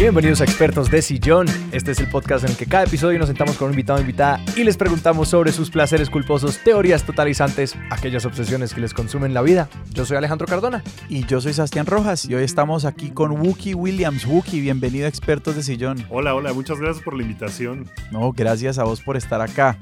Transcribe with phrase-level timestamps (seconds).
[0.00, 1.46] Bienvenidos a Expertos de Sillón.
[1.72, 4.00] Este es el podcast en el que cada episodio nos sentamos con un invitado o
[4.00, 9.34] invitada y les preguntamos sobre sus placeres culposos, teorías totalizantes, aquellas obsesiones que les consumen
[9.34, 9.68] la vida.
[9.90, 10.82] Yo soy Alejandro Cardona.
[11.10, 14.24] Y yo soy Sebastián Rojas y hoy estamos aquí con Wookie Williams.
[14.24, 16.02] Wookie, bienvenido a Expertos de Sillón.
[16.08, 17.86] Hola, hola, muchas gracias por la invitación.
[18.10, 19.76] No, gracias a vos por estar acá.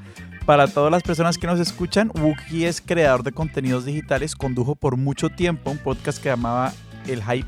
[0.45, 4.97] Para todas las personas que nos escuchan, Wookie es creador de contenidos digitales, condujo por
[4.97, 6.73] mucho tiempo un podcast que llamaba
[7.07, 7.47] El Hype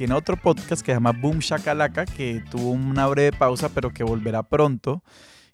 [0.00, 4.02] tiene otro podcast que se llama Boom Shakalaka, que tuvo una breve pausa, pero que
[4.02, 5.04] volverá pronto.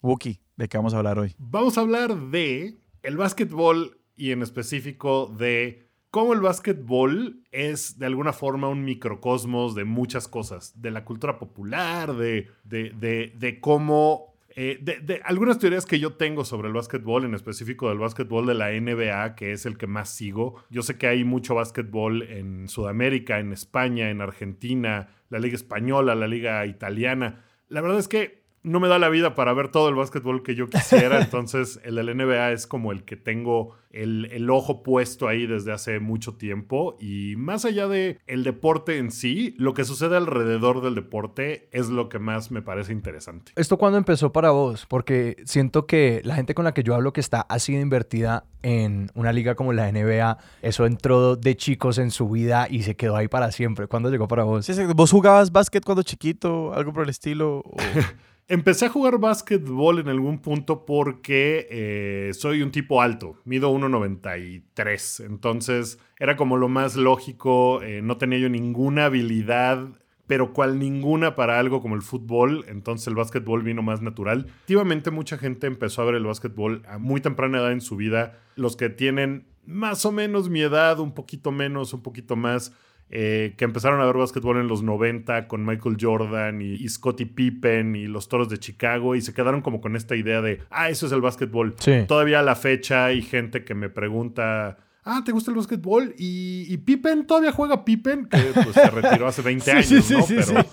[0.01, 1.35] Wookie, ¿de qué vamos a hablar hoy?
[1.37, 8.05] Vamos a hablar de el básquetbol y en específico de cómo el básquetbol es de
[8.05, 13.59] alguna forma un microcosmos de muchas cosas, de la cultura popular, de, de, de, de
[13.59, 18.47] cómo eh, de, algunas teorías que yo tengo sobre el básquetbol, en específico del básquetbol
[18.47, 20.63] de la NBA, que es el que más sigo.
[20.71, 26.15] Yo sé que hay mucho básquetbol en Sudamérica, en España, en Argentina, la liga española,
[26.15, 27.45] la liga italiana.
[27.69, 28.36] La verdad es que
[28.67, 31.95] no me da la vida para ver todo el básquetbol que yo quisiera, entonces el
[31.95, 36.97] del NBA es como el que tengo el, ojo puesto ahí desde hace mucho tiempo
[36.99, 41.89] y más allá de el deporte en sí, lo que sucede alrededor del deporte es
[41.89, 43.51] lo que más me parece interesante.
[43.55, 44.85] ¿Esto cuándo empezó para vos?
[44.85, 48.45] Porque siento que la gente con la que yo hablo que está así de invertida
[48.61, 52.95] en una liga como la NBA, eso entró de chicos en su vida y se
[52.95, 53.87] quedó ahí para siempre.
[53.87, 54.69] ¿Cuándo llegó para vos?
[54.95, 56.73] ¿Vos jugabas básquet cuando chiquito?
[56.73, 57.63] ¿Algo por el estilo?
[58.49, 65.25] Empecé a jugar básquetbol en algún punto porque eh, soy un tipo alto, mido 1,93.
[65.25, 69.89] Entonces era como lo más lógico, eh, no tenía yo ninguna habilidad,
[70.27, 72.63] pero cual ninguna para algo como el fútbol.
[72.69, 74.47] Entonces el básquetbol vino más natural.
[74.61, 78.39] Activamente mucha gente empezó a ver el básquetbol a muy temprana edad en su vida.
[78.55, 82.71] Los que tienen más o menos mi edad, un poquito menos, un poquito más
[83.09, 87.95] eh, que empezaron a ver básquetbol en los 90 con Michael Jordan y, Scottie Pippen
[87.95, 91.05] y los Toros de Chicago y se quedaron como con esta idea de, ah, eso
[91.05, 91.75] es el básquetbol.
[92.07, 94.77] Todavía a la fecha hay gente que me pregunta,
[95.07, 96.13] ah, ¿te gusta el básquetbol?
[96.17, 98.25] Y, Pippen, ¿todavía juega Pippen?
[98.25, 100.25] Que pues, se retiró hace 20 años, ¿no?
[100.27, 100.65] Pero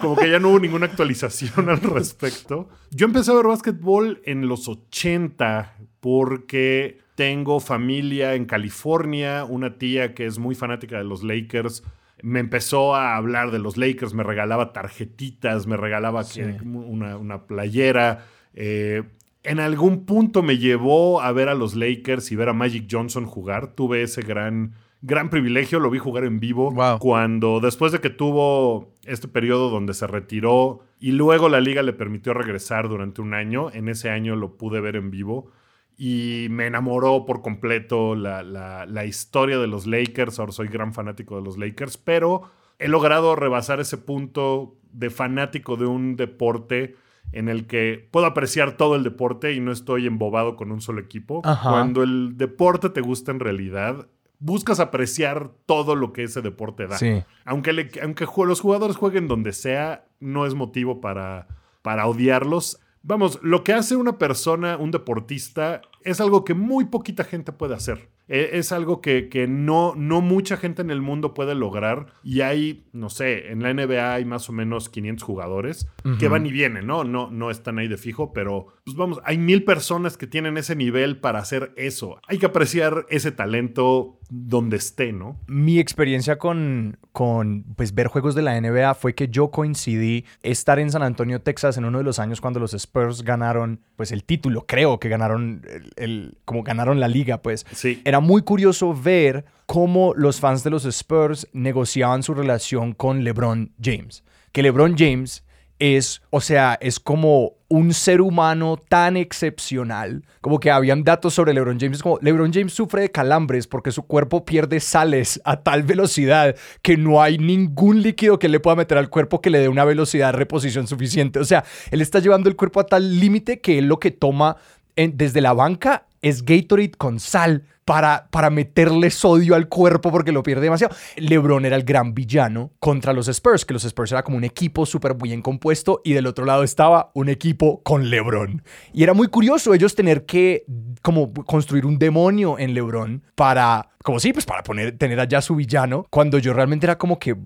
[0.00, 2.68] como que ya no hubo ninguna actualización al respecto.
[2.90, 5.75] Yo empecé a ver básquetbol en los 80
[6.06, 11.82] porque tengo familia en California, una tía que es muy fanática de los Lakers.
[12.22, 16.24] Me empezó a hablar de los Lakers, me regalaba tarjetitas, me regalaba
[16.62, 18.24] una, playera.
[18.54, 19.02] Eh,
[19.42, 23.26] en algún punto me llevó a ver a los Lakers y ver a Magic Johnson
[23.26, 23.72] jugar.
[23.74, 26.72] Tuve ese gran, gran privilegio, lo vi jugar en vivo.
[27.00, 31.92] Cuando después de que tuvo este periodo donde se retiró y luego la liga le
[31.92, 35.50] permitió regresar durante un año, en ese año lo pude ver en vivo
[35.96, 40.38] y me enamoró por completo la, historia de los Lakers.
[40.38, 45.76] Ahora soy gran fanático de los Lakers, pero he logrado rebasar ese punto de fanático
[45.76, 46.96] de un deporte
[47.32, 51.00] en el que puedo apreciar todo el deporte y no estoy embobado con un solo
[51.00, 51.42] equipo.
[51.62, 54.06] Cuando el deporte te gusta en realidad,
[54.38, 56.98] buscas apreciar todo lo que ese deporte da.
[57.44, 61.48] Aunque, aunque los jugadores jueguen donde sea, no es motivo para,
[61.82, 62.80] para odiarlos.
[63.08, 67.74] Vamos, lo que hace una persona, un deportista, es algo que muy poquita gente puede
[67.74, 68.08] hacer.
[68.26, 72.06] E, es algo que, que, no, no mucha gente en el mundo puede lograr.
[72.24, 76.46] Y hay, no sé, en la NBA hay más o menos 500 jugadores que van
[76.46, 77.04] y vienen, ¿no?
[77.04, 77.30] ¿no?
[77.30, 81.20] No están ahí de fijo, pero pues vamos, hay mil personas que tienen ese nivel
[81.20, 82.18] para hacer eso.
[82.26, 85.36] Hay que apreciar ese talento donde esté, ¿no?
[85.46, 90.78] Mi experiencia con, con pues, ver juegos de la NBA fue que yo coincidí estar
[90.78, 94.24] en San Antonio, Texas, en uno de los años cuando los Spurs ganaron pues el
[94.24, 95.62] título, creo que ganaron
[95.96, 97.66] el, como ganaron la liga, pues.
[97.72, 98.02] Sí.
[98.04, 103.72] Era muy curioso ver cómo los fans de los Spurs negociaban su relación con LeBron
[103.82, 104.24] James.
[104.52, 105.44] Que LeBron James
[105.78, 111.52] es, o sea, es como un ser humano tan excepcional, como que habían datos sobre
[111.52, 115.82] LeBron James, como LeBron James sufre de calambres porque su cuerpo pierde sales a tal
[115.82, 119.68] velocidad que no hay ningún líquido que le pueda meter al cuerpo que le dé
[119.68, 121.40] una velocidad de reposición suficiente.
[121.40, 124.56] O sea, él está llevando el cuerpo a tal límite que él lo que toma
[124.96, 130.42] desde la banca es Gatorade con sal para, para meterle sodio al cuerpo porque lo
[130.42, 130.94] pierde demasiado.
[131.16, 134.84] LeBron era el gran villano contra los Spurs, que los Spurs era como un equipo
[134.84, 138.62] súper bien compuesto y del otro lado estaba un equipo con LeBron.
[138.92, 140.66] Y era muy curioso ellos tener que
[141.00, 145.56] como construir un demonio en LeBron para como sí, pues para poner, tener allá su
[145.56, 147.36] villano, cuando yo realmente era como que,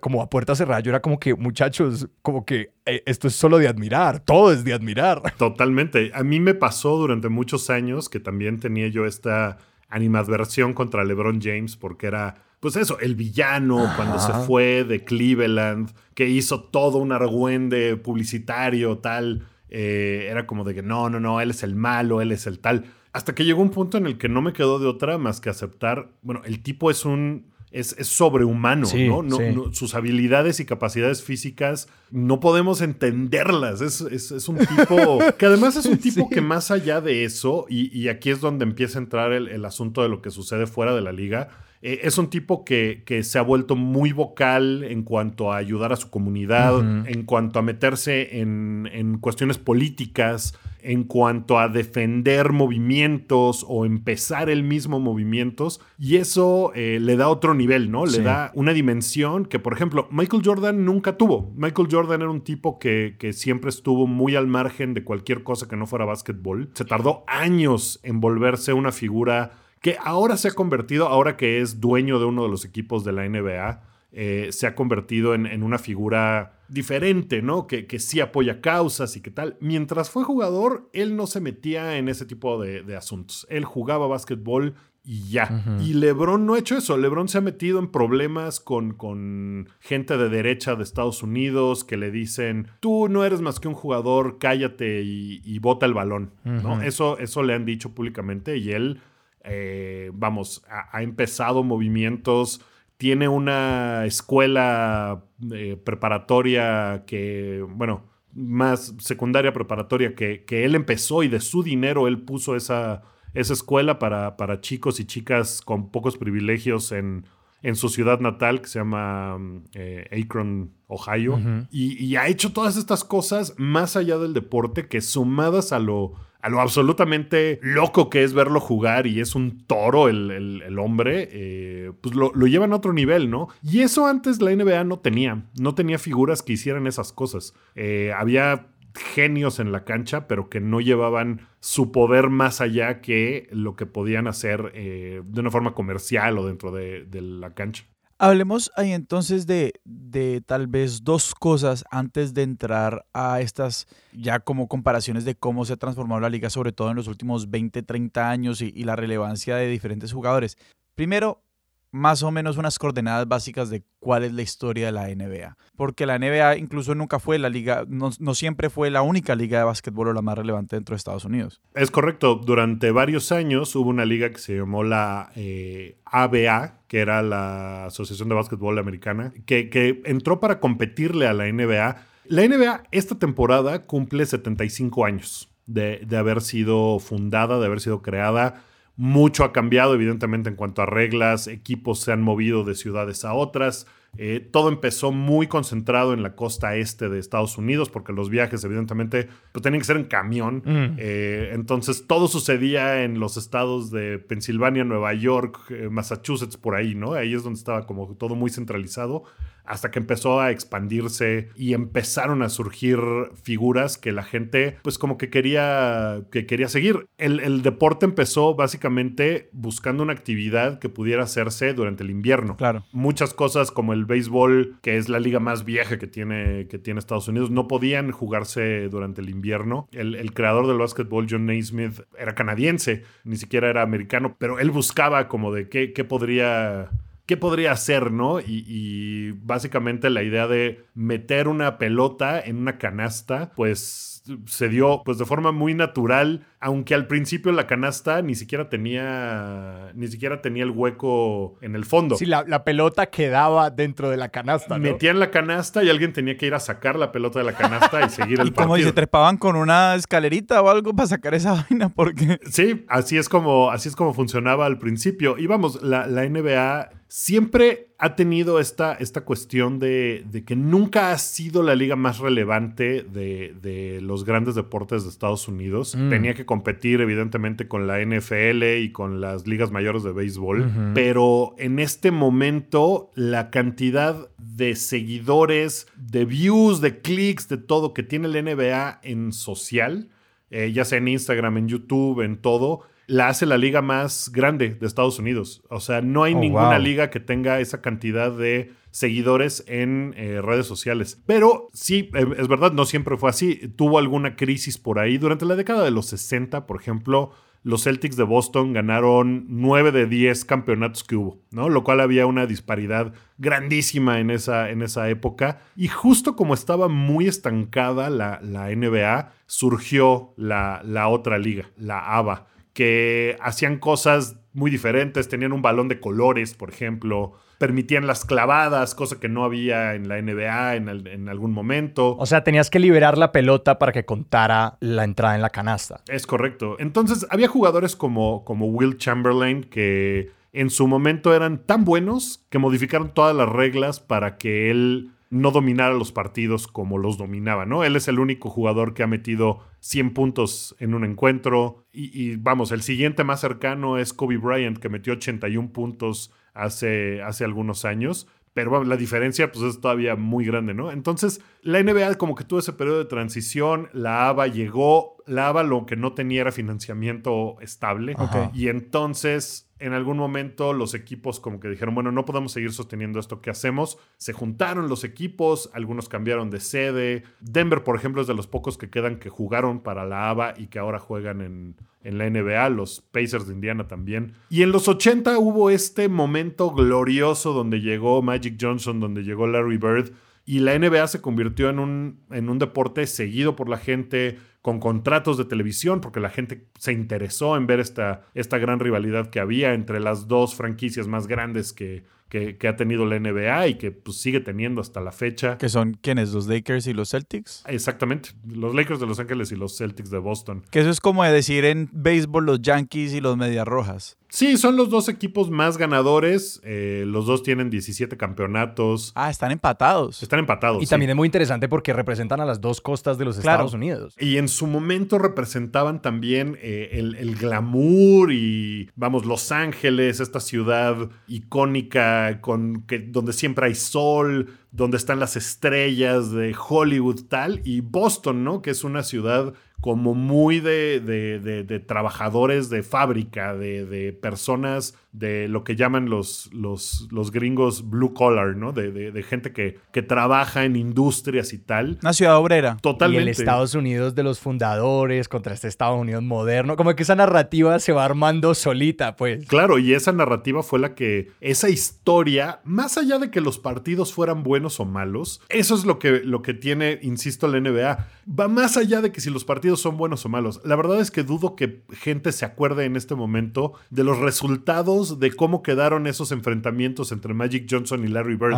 [0.00, 3.58] como a puerta cerrada, yo era como que, muchachos, como que eh, esto es solo
[3.58, 5.22] de admirar, todo es de admirar.
[5.38, 6.10] Totalmente.
[6.14, 9.58] A mí me pasó durante muchos años que también tenía yo esta
[9.88, 15.92] animadversión contra LeBron James porque era pues eso, el villano cuando se fue de Cleveland,
[16.14, 19.46] que hizo todo un argüende publicitario, tal.
[19.70, 22.58] Eh, era como de que no, no, no, él es el malo, él es el
[22.58, 22.86] tal.
[23.12, 25.50] Hasta que llegó un punto en el que no me quedó de otra más que
[25.50, 28.88] aceptar, bueno, el tipo es un es, sobrehumano,
[29.22, 29.72] ¿no?
[29.72, 33.80] sus habilidades y capacidades físicas no podemos entenderlas.
[33.80, 38.30] Es, un tipo que además es un tipo que más allá de eso, y, aquí
[38.30, 41.48] es donde empieza a entrar el, asunto de lo que sucede fuera de la liga,
[41.82, 45.92] eh, es un tipo que, que, se ha vuelto muy vocal en cuanto a ayudar
[45.92, 52.52] a su comunidad, en cuanto a meterse en, en cuestiones políticas en cuanto a defender
[52.52, 55.80] movimientos o empezar el mismo movimientos.
[55.98, 58.06] Y eso eh, le da otro nivel, ¿no?
[58.06, 61.52] Le da una dimensión que, por ejemplo, Michael Jordan nunca tuvo.
[61.56, 65.68] Michael Jordan era un tipo que, que siempre estuvo muy al margen de cualquier cosa
[65.68, 66.70] que no fuera básquetbol.
[66.74, 71.80] Se tardó años en volverse una figura que ahora se ha convertido, ahora que es
[71.80, 73.80] dueño de uno de los equipos de la NBA,
[74.10, 77.66] eh, se ha convertido en, una figura diferente, ¿no?
[77.66, 79.58] Que, que, sí apoya causas y qué tal.
[79.60, 83.46] Mientras fue jugador, él no se metía en ese tipo de, asuntos.
[83.50, 84.74] Él jugaba básquetbol
[85.04, 85.62] y ya.
[85.84, 86.96] Y Lebron no ha hecho eso.
[86.96, 91.98] Lebron se ha metido en problemas con, con gente de derecha de Estados Unidos que
[91.98, 96.80] le dicen, tú no eres más que un jugador, cállate y, bota el balón, ¿no?
[96.80, 99.00] Eso, eso le han dicho públicamente y él,
[99.44, 102.62] eh, vamos, ha empezado movimientos
[102.98, 108.04] tiene una escuela eh, preparatoria que, bueno,
[108.34, 113.02] más secundaria preparatoria que, que, él empezó y de su dinero él puso esa,
[113.34, 117.24] esa escuela para, para chicos y chicas con pocos privilegios en,
[117.62, 119.38] en su ciudad natal, que se llama
[119.74, 121.38] eh, Akron, Ohio.
[121.70, 126.14] y, y, ha hecho todas estas cosas más allá del deporte que sumadas a lo
[126.40, 131.92] a lo absolutamente loco que es verlo jugar y es un toro el, hombre, eh,
[132.00, 133.48] pues lo, llevan a otro nivel, ¿no?
[133.62, 137.54] Y eso antes la NBA no tenía, no tenía figuras que hicieran esas cosas.
[137.74, 143.48] Eh, había genios en la cancha, pero que no llevaban su poder más allá que
[143.50, 147.84] lo que podían hacer eh, de una forma comercial o dentro de la cancha.
[148.20, 154.40] Hablemos ahí entonces de, de, tal vez dos cosas antes de entrar a estas ya
[154.40, 157.80] como comparaciones de cómo se ha transformado la liga, sobre todo en los últimos 20,
[157.84, 160.58] 30 años y, y la relevancia de diferentes jugadores.
[160.96, 161.44] Primero,
[161.90, 165.56] más o menos unas coordenadas básicas de cuál es la historia de la NBA.
[165.76, 169.64] Porque la NBA incluso nunca fue la liga, no, siempre fue la única liga de
[169.64, 171.60] básquetbol o la más relevante dentro de Estados Unidos.
[171.74, 172.34] Es correcto.
[172.36, 177.86] Durante varios años hubo una liga que se llamó la eh, ABA, que era la
[177.86, 181.96] Asociación de Básquetbol Americana, que, que entró para competirle a la NBA.
[182.26, 188.02] La NBA esta temporada cumple 75 años de, de haber sido fundada, de haber sido
[188.02, 188.62] creada
[188.98, 193.32] mucho ha cambiado, evidentemente, en cuanto a reglas, equipos se han movido de ciudades a
[193.32, 193.86] otras.
[194.16, 198.64] Eh, todo empezó muy concentrado en la costa este de Estados Unidos, porque los viajes,
[198.64, 200.62] evidentemente, pues, tenían que ser en camión.
[200.64, 200.96] Mm.
[200.98, 206.96] Eh, entonces, todo sucedía en los estados de Pensilvania, Nueva York, eh, Massachusetts, por ahí,
[206.96, 207.12] ¿no?
[207.12, 209.22] Ahí es donde estaba como todo muy centralizado
[209.68, 212.98] hasta que empezó a expandirse y empezaron a surgir
[213.42, 217.06] figuras que la gente pues como que quería, que quería seguir.
[217.18, 222.56] El, deporte empezó básicamente buscando una actividad que pudiera hacerse durante el invierno.
[222.56, 222.84] Claro.
[222.92, 226.98] Muchas cosas como el béisbol, que es la liga más vieja que tiene, que tiene
[226.98, 229.88] Estados Unidos, no podían jugarse durante el invierno.
[229.92, 235.28] El, creador del básquetbol, John Naismith, era canadiense, ni siquiera era americano, pero él buscaba
[235.28, 236.90] como de qué, qué podría
[237.28, 238.40] qué podría hacer, ¿no?
[238.40, 245.18] Y, básicamente la idea de meter una pelota en una canasta, pues se dio pues
[245.18, 250.64] de forma muy natural, aunque al principio la canasta ni siquiera tenía ni siquiera tenía
[250.64, 252.16] el hueco en el fondo.
[252.16, 254.76] Sí, la, pelota quedaba dentro de la canasta.
[254.76, 254.82] ¿no?
[254.82, 258.04] Metían la canasta y alguien tenía que ir a sacar la pelota de la canasta
[258.04, 261.52] y seguir el y como dice, trepaban con una escalerita o algo para sacar esa
[261.70, 265.38] vaina, porque sí, así es como así es como funcionaba al principio.
[265.38, 271.18] Y vamos, la, la NBA siempre ha tenido esta, esta cuestión de, que nunca ha
[271.18, 275.96] sido la liga más relevante de, los grandes deportes de Estados Unidos.
[275.96, 276.10] Mm.
[276.10, 281.54] Tenía que competir evidentemente con la NFL y con las ligas mayores de béisbol, pero
[281.58, 288.28] en este momento la cantidad de seguidores, de views, de clics, de todo que tiene
[288.28, 290.10] la NBA en social,
[290.50, 294.76] eh, ya sea en Instagram, en YouTube, en todo, la hace la liga más grande
[294.78, 295.62] de Estados Unidos.
[295.70, 300.40] O sea, no hay oh, ninguna liga que tenga esa cantidad de seguidores en eh,
[300.42, 301.20] redes sociales.
[301.26, 303.72] Pero sí, eh, es verdad, no siempre fue así.
[303.76, 305.16] Tuvo alguna crisis por ahí.
[305.16, 310.06] Durante la década de los 60, por ejemplo, los Celtics de Boston ganaron 9 de
[310.06, 311.70] 10 campeonatos que hubo, ¿no?
[311.70, 315.62] Lo cual había una disparidad grandísima en esa, en esa época.
[315.76, 322.16] Y justo como estaba muy estancada la, la NBA, surgió la, la otra liga, la
[322.16, 322.46] ABA,
[322.78, 328.94] que hacían cosas muy diferentes, tenían un balón de colores, por ejemplo, permitían las clavadas,
[328.94, 332.14] cosa que no había en la NBA en, en, algún momento.
[332.16, 336.02] O sea, tenías que liberar la pelota para que contara la entrada en la canasta.
[336.06, 336.76] Es correcto.
[336.78, 342.60] Entonces, había jugadores como, como Will Chamberlain que en su momento eran tan buenos que
[342.60, 347.84] modificaron todas las reglas para que él no dominara los partidos como los dominaba, ¿no?
[347.84, 352.36] Él es el único jugador que ha metido 100 puntos en un encuentro y, y
[352.36, 357.84] vamos, el siguiente más cercano es Kobe Bryant que metió 81 puntos hace, hace algunos
[357.84, 358.26] años.
[358.54, 360.90] Pero la diferencia pues es todavía muy grande, ¿no?
[360.90, 365.62] Entonces, la NBA como que tuvo ese periodo de transición, la ABA llegó, la ABA
[365.62, 368.16] lo que no tenía era financiamiento estable.
[368.52, 373.20] Y entonces en algún momento los equipos como que dijeron, bueno, no podemos seguir sosteniendo
[373.20, 373.98] esto, ¿qué hacemos?
[374.16, 377.24] Se juntaron los equipos, algunos cambiaron de sede.
[377.40, 380.66] Denver, por ejemplo, es de los pocos que quedan que jugaron para la ABA y
[380.66, 384.32] que ahora juegan en, en la NBA, los Pacers de Indiana también.
[384.50, 389.78] Y en los 80 hubo este momento glorioso donde llegó Magic Johnson, donde llegó Larry
[389.78, 390.12] Bird.
[390.44, 394.80] Y la NBA se convirtió en un, en un deporte seguido por la gente, con
[394.80, 399.40] contratos de televisión, porque la gente se interesó en ver esta, esta gran rivalidad que
[399.40, 403.90] había entre las dos franquicias más grandes que, que, ha tenido la NBA y que
[403.90, 405.58] pues, sigue teniendo hasta la fecha.
[405.58, 406.32] ¿Que son quiénes?
[406.32, 407.64] ¿Los Lakers y los Celtics?
[407.66, 410.64] Exactamente, los Lakers de Los Ángeles y los Celtics de Boston.
[410.70, 414.18] Que eso es como decir en béisbol los Yankees y los Medias Rojas.
[414.30, 416.60] Sí, son los dos equipos más ganadores.
[416.62, 419.12] Eh, los dos tienen 17 campeonatos.
[419.14, 420.22] Ah, están empatados.
[420.22, 420.82] Están empatados.
[420.82, 424.14] Y también es muy interesante porque representan a las dos costas de los Estados Unidos.
[424.18, 431.08] Y en su momento representaban también eh, el, glamour y, vamos, Los Ángeles, esta ciudad
[431.26, 437.80] icónica con, que, donde siempre hay sol, donde están las estrellas de Hollywood tal, y
[437.80, 438.62] Boston, ¿no?
[438.62, 445.64] Que es una ciudad como muy de, de, trabajadores de fábrica, de, personas de lo
[445.64, 448.72] que llaman los, los, los gringos blue collar, ¿no?
[448.72, 451.98] De, gente que, que, trabaja en industrias y tal.
[452.02, 452.76] Una ciudad obrera.
[452.80, 453.20] Totalmente.
[453.20, 456.76] Y el Estados Unidos de los fundadores contra este Estados Unidos moderno.
[456.76, 459.46] Como que esa narrativa se va armando solita, pues.
[459.46, 464.12] Claro, y esa narrativa fue la que, esa historia, más allá de que los partidos
[464.12, 468.08] fueran buenos o malos, eso es lo que, lo que tiene, insisto, la NBA.
[468.38, 470.60] Va más allá de que si los partidos son buenos o malos.
[470.64, 474.97] La verdad es que dudo que gente se acuerde en este momento de los resultados
[475.06, 478.56] de cómo quedaron esos enfrentamientos entre Magic Johnson y Larry Bird.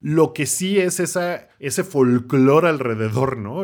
[0.00, 3.62] Lo que sí es esa, ese folclore alrededor, ¿no?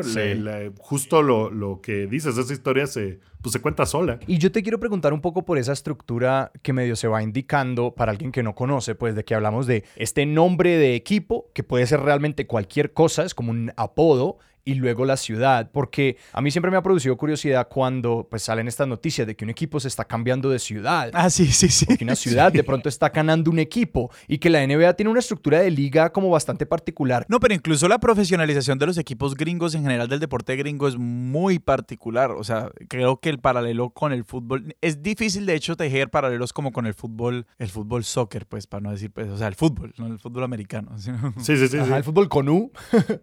[0.77, 4.19] justo lo, lo, que dices, esa historia se, pues se cuenta sola.
[4.27, 7.93] Y yo te quiero preguntar un poco por esa estructura que medio se va indicando
[7.95, 11.63] para alguien que no conoce, pues de que hablamos de este nombre de equipo, que
[11.63, 14.37] puede ser realmente cualquier cosa, es como un apodo,
[14.69, 18.67] y luego la ciudad, porque a mí siempre me ha producido curiosidad cuando pues salen
[18.67, 21.09] estas noticias de que un equipo se está cambiando de ciudad.
[21.13, 21.87] Ah, sí, sí, sí.
[21.97, 25.21] Que una ciudad de pronto está ganando un equipo y que la NBA tiene una
[25.21, 27.25] estructura de liga como bastante particular.
[27.29, 30.97] No, pero incluso la profesionalización de los equipos gringos en general del deporte gringo es
[30.97, 32.29] muy particular.
[32.29, 36.53] O sea, creo que el paralelo con el fútbol es difícil de hecho tejer paralelos
[36.53, 39.55] como con el fútbol, el fútbol soccer, pues para no decir, pues, o sea, el
[39.55, 40.91] fútbol, no el fútbol americano.
[40.99, 41.77] Sí, sí, sí.
[41.77, 42.71] El fútbol con U.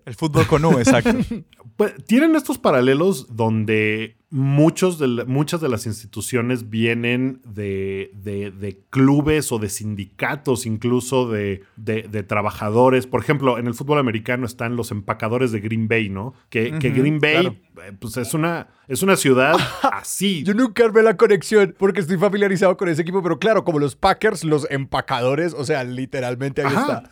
[0.04, 1.12] el fútbol con U, exacto.
[1.76, 9.52] Pues, tienen estos paralelos donde muchos de muchas de las instituciones vienen de, de, clubes
[9.52, 13.06] o de sindicatos, incluso de, de, trabajadores.
[13.06, 16.34] Por ejemplo, en el fútbol americano están los empacadores de Green Bay, ¿no?
[16.50, 19.54] Que, Green Bay eh, pues es una, es una ciudad
[19.92, 20.42] así.
[20.42, 23.94] Yo nunca armé la conexión porque estoy familiarizado con ese equipo, pero claro, como los
[23.94, 27.10] Packers, los empacadores, o sea, literalmente ahí está.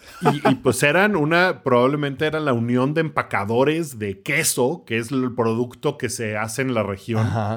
[0.51, 5.35] Y, pues eran una, probablemente eran la unión de empacadores de queso, que es el
[5.35, 7.04] producto que se hace en la región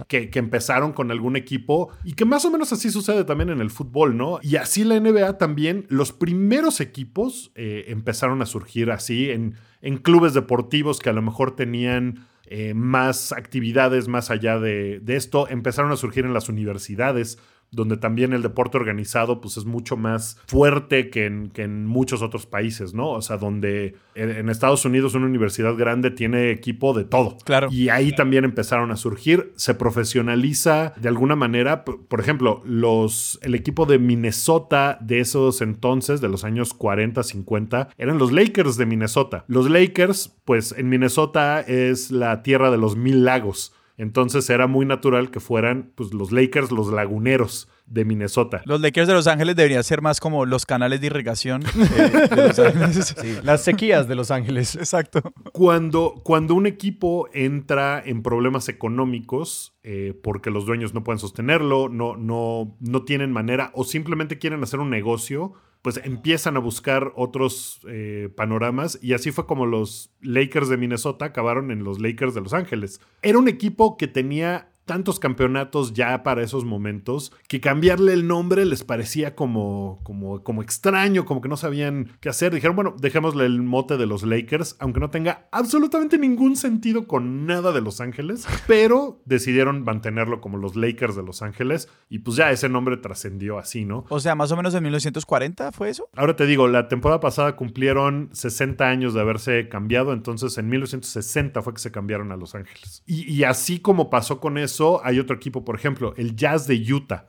[0.08, 3.70] que, empezaron con algún equipo y que más o menos así sucede también en el
[3.70, 4.40] fútbol, ¿no?
[4.42, 9.98] Y así la NBA también, los primeros equipos eh, empezaron a surgir así en, en,
[9.98, 12.28] clubes deportivos que a lo mejor tenían...
[12.50, 17.40] Eh, más actividades más allá de, de, esto, empezaron a surgir en las universidades
[17.72, 22.22] donde también el deporte organizado pues es mucho más fuerte que en, que en muchos
[22.22, 23.12] otros países, ¿no?
[23.12, 27.38] O sea, donde en, Estados Unidos una universidad grande tiene equipo de todo.
[27.44, 27.68] Claro.
[27.72, 33.56] Y ahí también empezaron a surgir, se profesionaliza de alguna manera, por ejemplo, los, el
[33.56, 38.86] equipo de Minnesota de esos entonces, de los años 40, 50, eran los Lakers de
[38.86, 39.44] Minnesota.
[39.48, 43.74] Los Lakers, pues en Minnesota es la tierra de los mil lagos.
[43.98, 48.62] Entonces era muy natural que fueran pues, los Lakers, los laguneros de Minnesota.
[48.66, 51.64] Los Lakers de Los Ángeles deberían ser más como los canales de irrigación
[51.98, 53.16] eh, de Los Ángeles.
[53.44, 54.76] las sequías de Los Ángeles.
[54.76, 55.22] Exacto.
[55.52, 61.90] Cuando, cuando un equipo entra en problemas económicos, eh, porque los dueños no pueden sostenerlo,
[61.90, 65.54] no, no, no tienen manera o simplemente quieren hacer un negocio,
[65.88, 71.24] pues empiezan a buscar otros eh, panoramas y así fue como los Lakers de Minnesota
[71.24, 73.00] acabaron en los Lakers de Los Ángeles.
[73.22, 78.66] Era un equipo que tenía tantos campeonatos ya para esos momentos que cambiarle el nombre
[78.66, 82.54] les parecía como, como, como extraño, como que no sabían qué hacer.
[82.54, 87.46] Dijeron, bueno, dejémosle el mote de los Lakers, aunque no tenga absolutamente ningún sentido con
[87.46, 92.38] nada de Los Ángeles, pero decidieron mantenerlo como los Lakers de Los Ángeles y pues
[92.38, 94.06] ya ese nombre trascendió así, ¿no?
[94.10, 96.10] O sea, más o menos en 1940 fue eso.
[96.16, 101.62] Ahora te digo, la temporada pasada cumplieron 60 años de haberse cambiado, entonces en 1960
[101.62, 103.04] fue que se cambiaron a Los Ángeles.
[103.06, 106.76] Y, y así como pasó con eso, hay otro equipo, por ejemplo, el Jazz de
[106.76, 107.26] Utah.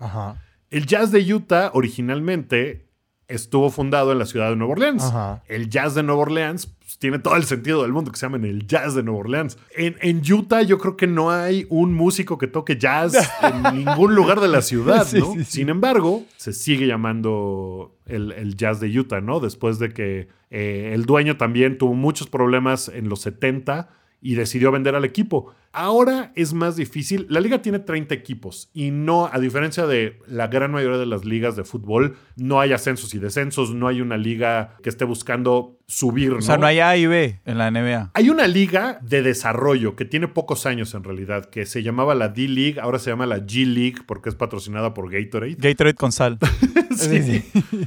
[0.70, 2.88] El Jazz de Utah originalmente
[3.28, 5.12] estuvo fundado en la ciudad de Nueva Orleans.
[5.48, 8.44] El Jazz de Nueva Orleans pues, tiene todo el sentido del mundo que se llamen
[8.44, 9.58] el Jazz de Nueva Orleans.
[9.76, 14.40] En, Utah yo creo que no hay un músico que toque jazz en ningún lugar
[14.40, 15.34] de la ciudad, ¿no?
[15.44, 19.40] Sin embargo, se sigue llamando el, Jazz de Utah, ¿no?
[19.40, 23.90] Después de que eh, el dueño también tuvo muchos problemas en los 70
[24.20, 25.52] y decidió vender al equipo.
[25.80, 27.28] Ahora es más difícil.
[27.30, 31.24] La liga tiene 30 equipos y no, a diferencia de la gran mayoría de las
[31.24, 35.78] ligas de fútbol, no hay ascensos y descensos, no hay una liga que esté buscando
[35.88, 36.34] subir.
[36.34, 38.10] O sea, no hay A y B en la NBA.
[38.12, 42.28] Hay una liga de desarrollo que tiene pocos años en realidad, que se llamaba la
[42.28, 45.56] D-League, ahora se llama la G-League porque es patrocinada por Gatorade.
[45.58, 46.38] Gatorade con sal.
[46.96, 47.42] sí,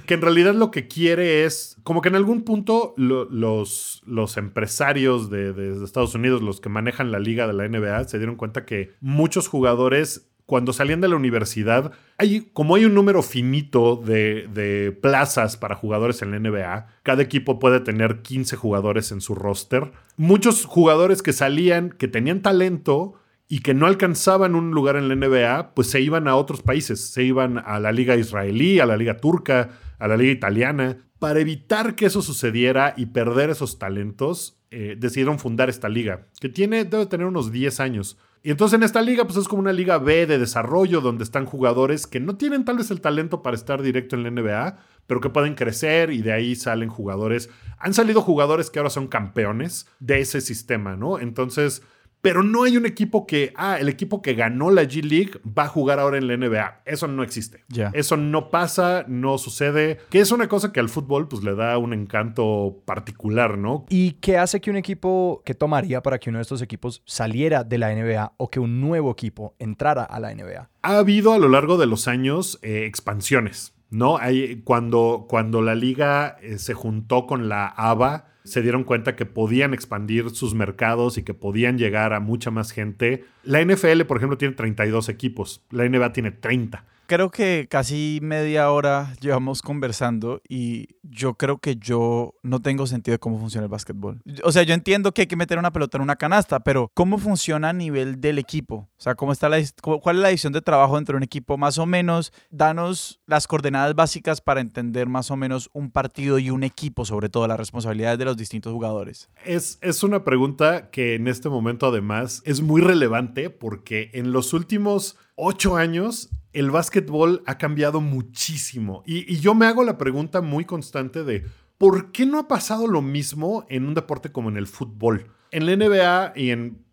[0.08, 5.30] Que en realidad lo que quiere es, como que en algún punto los, los empresarios
[5.30, 8.66] de, de Estados Unidos, los que manejan la liga de la NBA, se dieron cuenta
[8.66, 14.98] que muchos jugadores cuando salían de la universidad, hay, como hay un número finito de,
[15.02, 19.94] plazas para jugadores en la NBA, cada equipo puede tener 15 jugadores en su roster.
[20.18, 23.14] Muchos jugadores que salían, que tenían talento
[23.48, 27.00] y que no alcanzaban un lugar en la NBA, pues se iban a otros países,
[27.12, 30.98] se iban a la liga israelí, a la liga turca, a la liga italiana.
[31.18, 36.48] Para evitar que eso sucediera y perder esos talentos, eh, decidieron fundar esta liga, que
[36.48, 38.18] tiene, debe tener unos 10 años.
[38.42, 41.46] Y entonces en esta liga, pues es como una liga B de desarrollo, donde están
[41.46, 45.20] jugadores que no tienen tal vez el talento para estar directo en la NBA, pero
[45.20, 47.50] que pueden crecer y de ahí salen jugadores.
[47.78, 51.20] Han salido jugadores que ahora son campeones de ese sistema, ¿no?
[51.20, 51.84] Entonces,
[52.22, 55.64] pero no hay un equipo que, ah, el equipo que ganó la G League va
[55.64, 56.84] a jugar ahora en la NBA.
[56.86, 57.64] Eso no existe.
[57.94, 61.78] Eso no pasa, no sucede, que es una cosa que al fútbol pues le da
[61.78, 63.86] un encanto particular, ¿no?
[63.90, 67.64] ¿Y qué hace que un equipo, qué tomaría para que uno de estos equipos saliera
[67.64, 70.70] de la NBA o que un nuevo equipo entrara a la NBA?
[70.84, 73.74] Ha habido a lo largo de los años eh, expansiones.
[73.90, 74.18] ¿no?
[74.18, 79.26] Hay, cuando, cuando la liga eh, se juntó con la ABA, se dieron cuenta que
[79.26, 83.26] podían expandir sus mercados y que podían llegar a mucha más gente.
[83.44, 88.72] La NFL, por ejemplo, tiene 32 equipos, la NBA tiene 30 creo que casi media
[88.72, 93.70] hora llevamos conversando y yo creo que yo no tengo sentido de cómo funciona el
[93.70, 94.22] básquetbol.
[94.46, 97.18] O sea, yo entiendo que hay que meter una pelota en una canasta, pero ¿cómo
[97.18, 98.88] funciona a nivel del equipo?
[98.96, 101.58] O sea, ¿cómo está la, ¿cuál es la división de trabajo dentro de un equipo?
[101.58, 106.50] Más o menos, danos las coordenadas básicas para entender más o menos un partido y
[106.50, 109.30] un equipo, sobre todo las responsabilidades de los distintos jugadores.
[109.44, 114.54] Es, es una pregunta que en este momento además es muy relevante porque en los
[114.54, 119.04] últimos ocho años el básquetbol ha cambiado muchísimo.
[119.06, 121.46] Y, yo me hago la pregunta muy constante de,
[121.78, 125.28] ¿por qué no ha pasado lo mismo en un deporte como en el fútbol?
[125.52, 126.86] En la NBA y en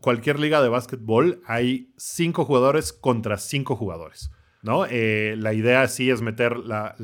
[0.00, 4.30] cualquier liga de básquetbol hay cinco jugadores contra cinco jugadores.
[4.62, 4.86] ¿no?
[4.86, 6.94] Eh, la idea sí es meter la,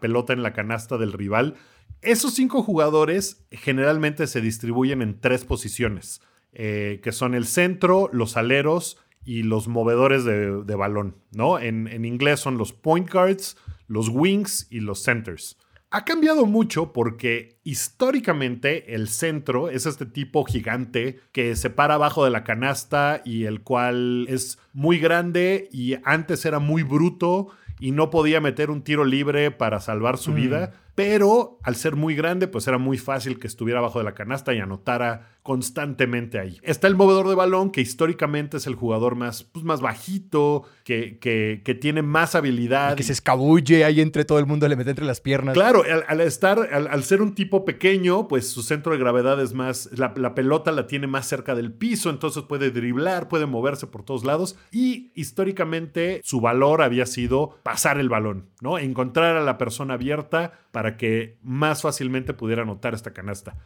[0.00, 1.54] pelota en la canasta del rival.
[2.00, 6.22] Esos cinco jugadores generalmente se distribuyen en tres posiciones,
[6.52, 11.58] eh, que son el centro, los aleros y los movedores de, balón, ¿no?
[11.58, 15.58] En, inglés son los point guards, los wings y los centers.
[15.90, 22.24] Ha cambiado mucho porque históricamente el centro es este tipo gigante que se para abajo
[22.24, 27.48] de la canasta y el cual es muy grande y antes era muy bruto
[27.80, 30.34] y no podía meter un tiro libre para salvar su mm.
[30.34, 34.14] vida, pero al ser muy grande pues era muy fácil que estuviera abajo de la
[34.14, 36.58] canasta y anotara constantemente ahí.
[36.62, 41.18] Está el movedor de balón, que históricamente es el jugador más, pues, más bajito, que,
[41.18, 42.94] que, que tiene más habilidad.
[42.98, 45.54] Que se escabulle ahí entre todo el mundo, le mete entre las piernas.
[45.54, 49.40] Claro, al, al estar, al, al ser un tipo pequeño, pues su centro de gravedad
[49.40, 53.46] es más, la, la pelota la tiene más cerca del piso, entonces puede driblar, puede
[53.46, 58.76] moverse por todos lados y históricamente su valor había sido pasar el balón, ¿no?
[58.76, 63.56] Encontrar a la persona abierta para que más fácilmente pudiera anotar esta canasta.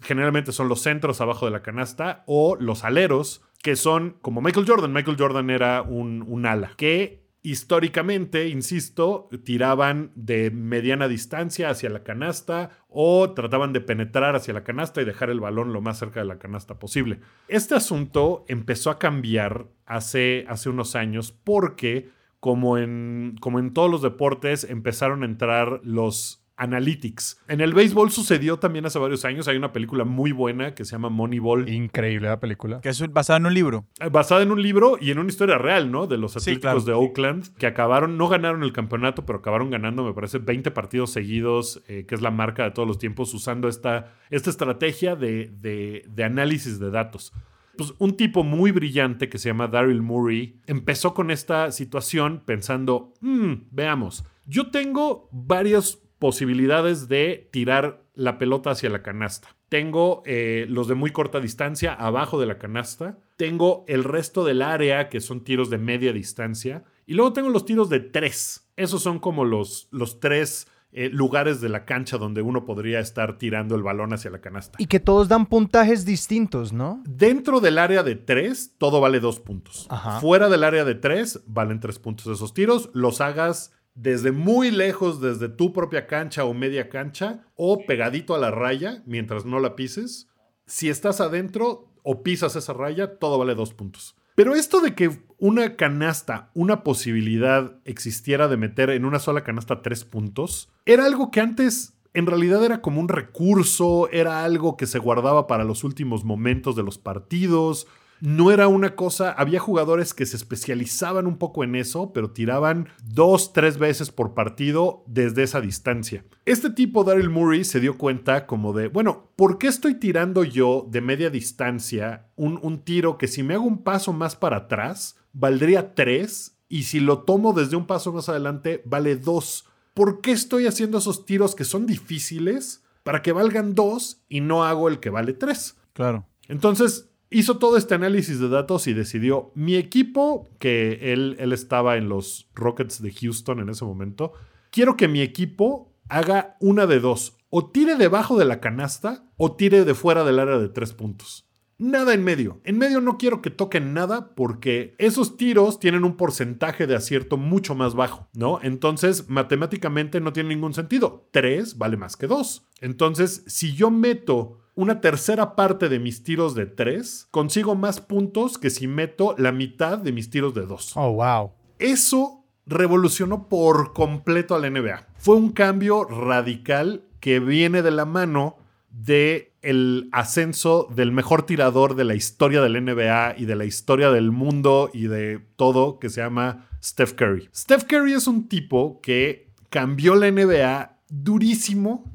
[0.00, 4.66] Generalmente son los centros abajo de la canasta o los aleros, que son como Michael
[4.66, 4.92] Jordan.
[4.92, 12.02] Michael Jordan era un, un ala que históricamente, insisto, tiraban de mediana distancia hacia la
[12.02, 16.20] canasta o trataban de penetrar hacia la canasta y dejar el balón lo más cerca
[16.20, 17.20] de la canasta posible.
[17.48, 22.10] Este asunto empezó a cambiar hace, hace unos años porque,
[22.40, 27.40] como en, como en todos los deportes, empezaron a entrar los analytics.
[27.48, 29.48] En el béisbol sucedió también hace varios años.
[29.48, 31.68] Hay una película muy buena que se llama Moneyball.
[31.68, 32.80] Increíble la película.
[32.80, 33.86] Que es basada en un libro.
[34.12, 36.06] Basada en un libro y en una historia real, ¿no?
[36.06, 36.80] De los Sí, Atléticos claro.
[36.84, 41.10] de Oakland, que acabaron, no ganaron el campeonato, pero acabaron ganando, me parece, 20 partidos
[41.10, 45.50] seguidos, eh, que es la marca de todos los tiempos, usando esta, esta estrategia de,
[45.60, 47.32] de- de análisis de datos.
[47.76, 53.14] Pues un tipo muy brillante que se llama Daryl Murray empezó con esta situación pensando,
[53.20, 59.48] "Mm, veamos, yo tengo varias posibilidades de tirar la pelota hacia la canasta.
[59.68, 63.18] Tengo eh, los de muy corta distancia abajo de la canasta.
[63.36, 66.84] Tengo el resto del área que son tiros de media distancia.
[67.06, 68.70] Y luego tengo los tiros de tres.
[68.76, 73.38] Esos son como los, los tres eh, lugares de la cancha donde uno podría estar
[73.38, 74.76] tirando el balón hacia la canasta.
[74.80, 77.02] Y que todos dan puntajes distintos, ¿no?
[77.06, 79.86] Dentro del área de 3, todo vale 2 puntos.
[79.88, 80.20] Ajá.
[80.20, 82.90] Fuera del área de 3, valen 3 puntos esos tiros.
[82.92, 88.38] Los hagas desde muy lejos, desde tu propia cancha o media cancha, o pegadito a
[88.38, 90.28] la raya, mientras no la pises.
[90.66, 94.16] Si estás adentro o pisas esa raya, todo vale 2 puntos.
[94.34, 99.82] Pero esto de que una canasta, una posibilidad existiera de meter en una sola canasta
[99.82, 104.86] 3 puntos, era algo que antes en realidad era como un recurso, era algo que
[104.86, 107.86] se guardaba para los últimos momentos de los partidos.
[108.20, 112.88] No era una cosa, había jugadores que se especializaban un poco en eso, pero tiraban
[113.02, 116.24] dos, tres veces por partido desde esa distancia.
[116.44, 120.86] Este tipo, Daryl Murray, se dio cuenta como de, bueno, ¿por qué estoy tirando yo
[120.90, 125.16] de media distancia un, un tiro que si me hago un paso más para atrás,
[125.32, 129.66] valdría tres, y si lo tomo desde un paso más adelante, vale dos?
[129.92, 134.64] ¿Por qué estoy haciendo esos tiros que son difíciles para que valgan dos y no
[134.64, 135.76] hago el que vale tres?
[135.92, 136.26] Claro.
[136.48, 141.96] Entonces hizo todo este análisis de datos y decidió, mi equipo, que él, él estaba
[141.96, 144.32] en los Rockets de Houston en ese momento,
[144.70, 149.56] quiero que mi equipo haga una de dos, o tire debajo de la canasta o
[149.56, 151.46] tire de fuera del área de tres puntos.
[151.78, 152.60] Nada en medio.
[152.64, 157.38] En medio no quiero que toquen nada porque esos tiros tienen un porcentaje de acierto
[157.38, 158.60] mucho más bajo, ¿no?
[158.62, 161.26] Entonces, matemáticamente no tiene ningún sentido.
[161.32, 162.68] Tres vale más que dos.
[162.82, 168.56] Entonces, si yo meto una tercera parte de mis tiros de tres, consigo más puntos
[168.56, 170.96] que si meto la mitad de mis tiros de dos.
[170.96, 171.52] Oh, wow.
[171.78, 175.06] Eso revolucionó por completo a la NBA.
[175.18, 178.56] Fue un cambio radical que viene de la mano
[178.88, 184.10] de el ascenso del mejor tirador de la historia del NBA y de la historia
[184.10, 187.50] del mundo y de todo que se llama Steph Curry.
[187.54, 192.10] Steph Curry es un tipo que cambió la NBA durísimo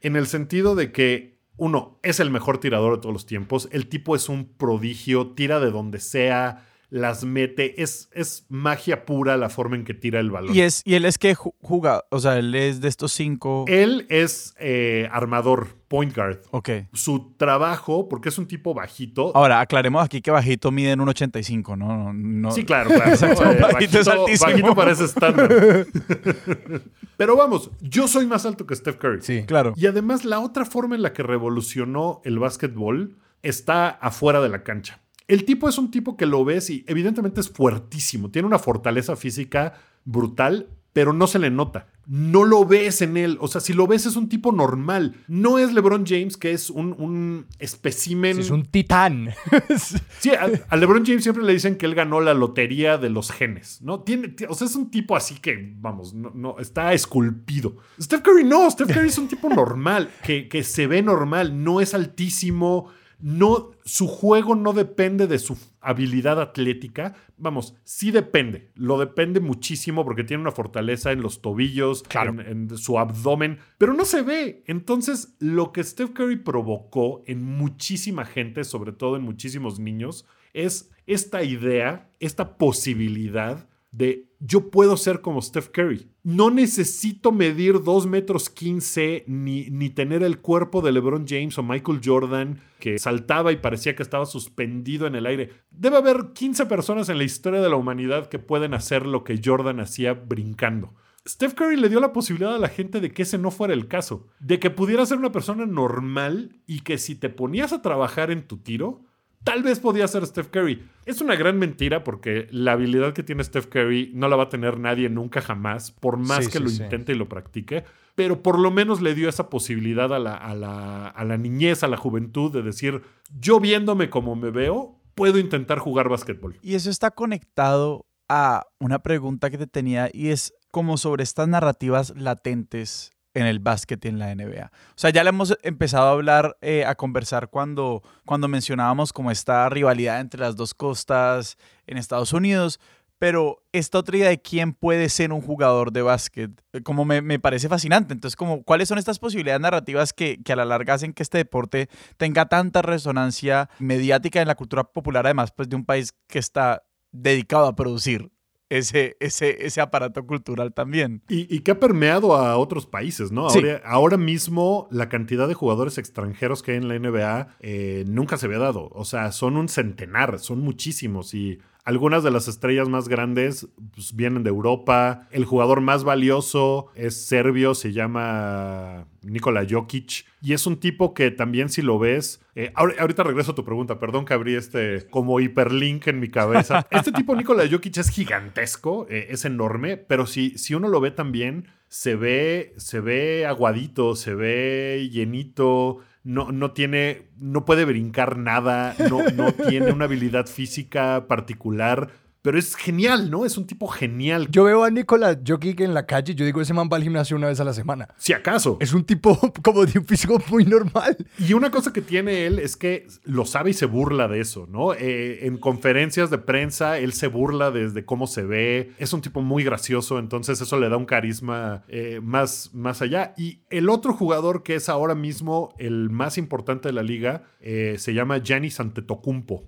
[0.00, 3.88] en el sentido de que uno es el mejor tirador de todos los tiempos, el
[3.88, 9.50] tipo es un prodigio, tira de donde sea, las mete, es, es magia pura la
[9.50, 10.54] forma en que tira el balón.
[10.56, 13.66] Y, es, y él es que ju- juega, o sea, él es de estos cinco.
[13.68, 16.38] Él es eh, armador, point guard.
[16.50, 16.70] Ok.
[16.94, 19.32] Su trabajo, porque es un tipo bajito.
[19.36, 22.12] Ahora, aclaremos aquí que bajito mide en 1.85, ¿no?
[22.14, 23.10] no Sí, claro, claro.
[23.12, 23.44] Exacto.
[23.50, 24.50] Eh, Bajito es altísimo.
[24.50, 25.86] bajito parece estándar.
[27.16, 29.22] Pero vamos, yo soy más alto que Steph Curry.
[29.22, 29.44] Sí.
[29.46, 29.72] Claro.
[29.76, 34.62] Y además, la otra forma en la que revolucionó el básquetbol está afuera de la
[34.62, 35.00] cancha.
[35.28, 39.14] El tipo es un tipo que lo ves y evidentemente es fuertísimo, tiene una fortaleza
[39.14, 41.86] física brutal, pero no se le nota.
[42.06, 43.36] No lo ves en él.
[43.42, 45.14] O sea, si lo ves es un tipo normal.
[45.28, 48.36] No es LeBron James, que es un, un espécimen.
[48.36, 49.28] Sí, es un titán.
[50.20, 53.30] Sí, a, a LeBron James siempre le dicen que él ganó la lotería de los
[53.30, 54.00] genes, ¿no?
[54.00, 57.76] Tiene, ti- o sea, es un tipo así que, vamos, no, no- está esculpido.
[58.00, 61.80] Steph Curry no, Steph Curry es un tipo normal, que, que se ve normal, no
[61.82, 62.88] es altísimo,
[63.20, 67.14] no, su juego no depende de su habilidad atlética.
[67.36, 68.70] Vamos, sí depende.
[68.74, 73.94] Lo depende muchísimo porque tiene una fortaleza en los tobillos, en, en su abdomen, pero
[73.94, 74.62] no se ve.
[74.66, 80.90] Entonces, lo que Steph Curry provocó en muchísima gente, sobre todo en muchísimos niños, es
[81.06, 86.06] esta idea, esta posibilidad de yo puedo ser como Steph Curry.
[86.22, 91.62] No necesito medir 2 metros 15 ni, ni tener el cuerpo de LeBron James o
[91.62, 95.50] Michael Jordan que saltaba y parecía que estaba suspendido en el aire.
[95.70, 99.40] Debe haber 15 personas en la historia de la humanidad que pueden hacer lo que
[99.42, 100.94] Jordan hacía brincando.
[101.26, 103.88] Steph Curry le dio la posibilidad a la gente de que ese no fuera el
[103.88, 108.30] caso, de que pudiera ser una persona normal y que si te ponías a trabajar
[108.30, 109.02] en tu tiro,
[109.44, 110.84] tal vez podía ser Steph Curry.
[111.06, 114.48] Es una gran mentira porque la habilidad que tiene Steph Curry no la va a
[114.48, 117.84] tener nadie nunca jamás, por más que lo intente y lo practique.
[118.14, 121.82] Pero por lo menos le dio esa posibilidad a la, a, la, a la niñez,
[121.82, 123.02] a la juventud, de decir,
[123.38, 126.58] yo viéndome como me veo, puedo intentar jugar básquetbol.
[126.62, 131.48] Y eso está conectado a una pregunta que te tenía y es como sobre estas
[131.48, 134.66] narrativas latentes en el básquet y en la NBA.
[134.66, 139.30] O sea, ya le hemos empezado a hablar, eh, a conversar cuando, cuando mencionábamos como
[139.30, 142.80] esta rivalidad entre las dos costas en Estados Unidos,
[143.18, 147.38] pero esta otra idea de quién puede ser un jugador de básquet, eh, como me,
[147.38, 148.14] parece fascinante.
[148.14, 151.38] Entonces, como, ¿cuáles son estas posibilidades narrativas que, que, a la larga hacen que este
[151.38, 156.38] deporte tenga tanta resonancia mediática en la cultura popular, además, pues de un país que
[156.38, 158.30] está dedicado a producir
[158.70, 161.22] ese, ese, ese aparato cultural también.
[161.28, 163.48] Y, que ha permeado a otros países, ¿no?
[163.84, 168.46] Ahora, mismo la cantidad de jugadores extranjeros que hay en la NBA eh, nunca se
[168.46, 168.90] había dado.
[168.92, 171.34] O sea, son un centenar, son muchísimos.
[171.34, 175.26] Y algunas de las estrellas más grandes pues, vienen de Europa.
[175.30, 180.26] El jugador más valioso es serbio, se llama Nikola Jokic.
[180.42, 182.42] Y es un tipo que también si lo ves...
[182.54, 186.86] Eh, ahorita regreso a tu pregunta, perdón que abrí este como hiperlink en mi cabeza.
[186.90, 191.10] Este tipo Nikola Jokic es gigantesco, eh, es enorme, pero si, si uno lo ve
[191.10, 198.36] también, se ve, se ve aguadito, se ve llenito, no, no tiene, no puede brincar
[198.36, 202.10] nada, no, no tiene una habilidad física particular
[202.42, 203.44] pero es genial, ¿no?
[203.44, 204.48] Es un tipo genial.
[204.50, 207.36] Yo veo a Nicolás Jokic en la calle yo digo, ese man va al gimnasio
[207.36, 208.08] una vez a la semana.
[208.16, 208.76] Si acaso.
[208.80, 211.16] Es un tipo como de un físico muy normal.
[211.38, 214.66] Y una cosa que tiene él es que lo sabe y se burla de eso,
[214.68, 214.94] ¿no?
[214.94, 218.92] Eh, en conferencias de prensa, él se burla desde cómo se ve.
[218.98, 223.34] Es un tipo muy gracioso, entonces eso le da un carisma eh, más, más allá.
[223.36, 227.96] Y el otro jugador que es ahora mismo el más importante de la liga eh,
[227.98, 229.64] se llama Giannis Antetokounmpo.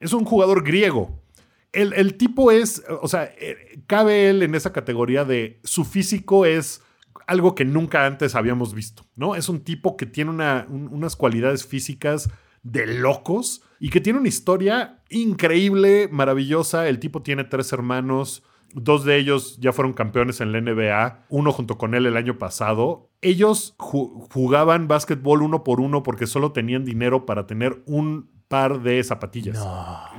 [0.00, 1.20] Es un jugador griego
[1.72, 6.82] el, tipo es, o sea, eh, cabe él en esa categoría de su físico es
[7.26, 9.36] algo que nunca antes habíamos visto, ¿no?
[9.36, 10.32] Es un tipo que tiene
[10.68, 12.28] unas cualidades físicas
[12.62, 16.88] de locos y que tiene una historia increíble, maravillosa.
[16.88, 18.42] El tipo tiene tres hermanos,
[18.74, 22.38] dos de ellos ya fueron campeones en la NBA, uno junto con él el año
[22.38, 23.10] pasado.
[23.22, 29.00] Ellos jugaban básquetbol uno por uno porque solo tenían dinero para tener un par de
[29.04, 29.64] zapatillas.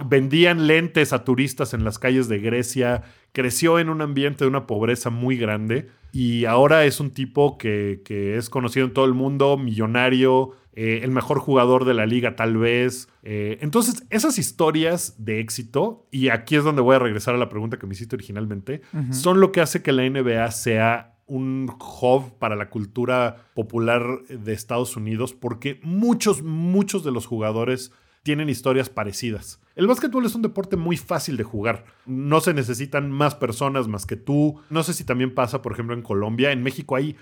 [0.06, 3.04] Vendían lentes a turistas en las calles de Grecia.
[3.34, 5.90] Creció en un ambiente de una pobreza muy grande.
[6.14, 8.02] Y ahora es un tipo que,
[8.38, 12.56] es conocido en todo el mundo, millonario, eh, el mejor jugador de la liga tal
[12.56, 13.10] vez.
[13.22, 17.50] Eh, entonces, esas historias de éxito, y aquí es donde voy a regresar a la
[17.50, 21.70] pregunta que me hiciste originalmente, son lo que hace que la NBA sea un
[22.02, 27.92] hub para la cultura popular de Estados Unidos, porque muchos, muchos de los jugadores
[28.24, 29.60] tienen historias parecidas.
[29.76, 31.86] El básquetbol es un deporte muy fácil de jugar.
[32.06, 34.62] No se necesitan más personas más que tú.
[34.70, 36.52] No sé si también pasa, por ejemplo, en Colombia.
[36.52, 37.16] En México hay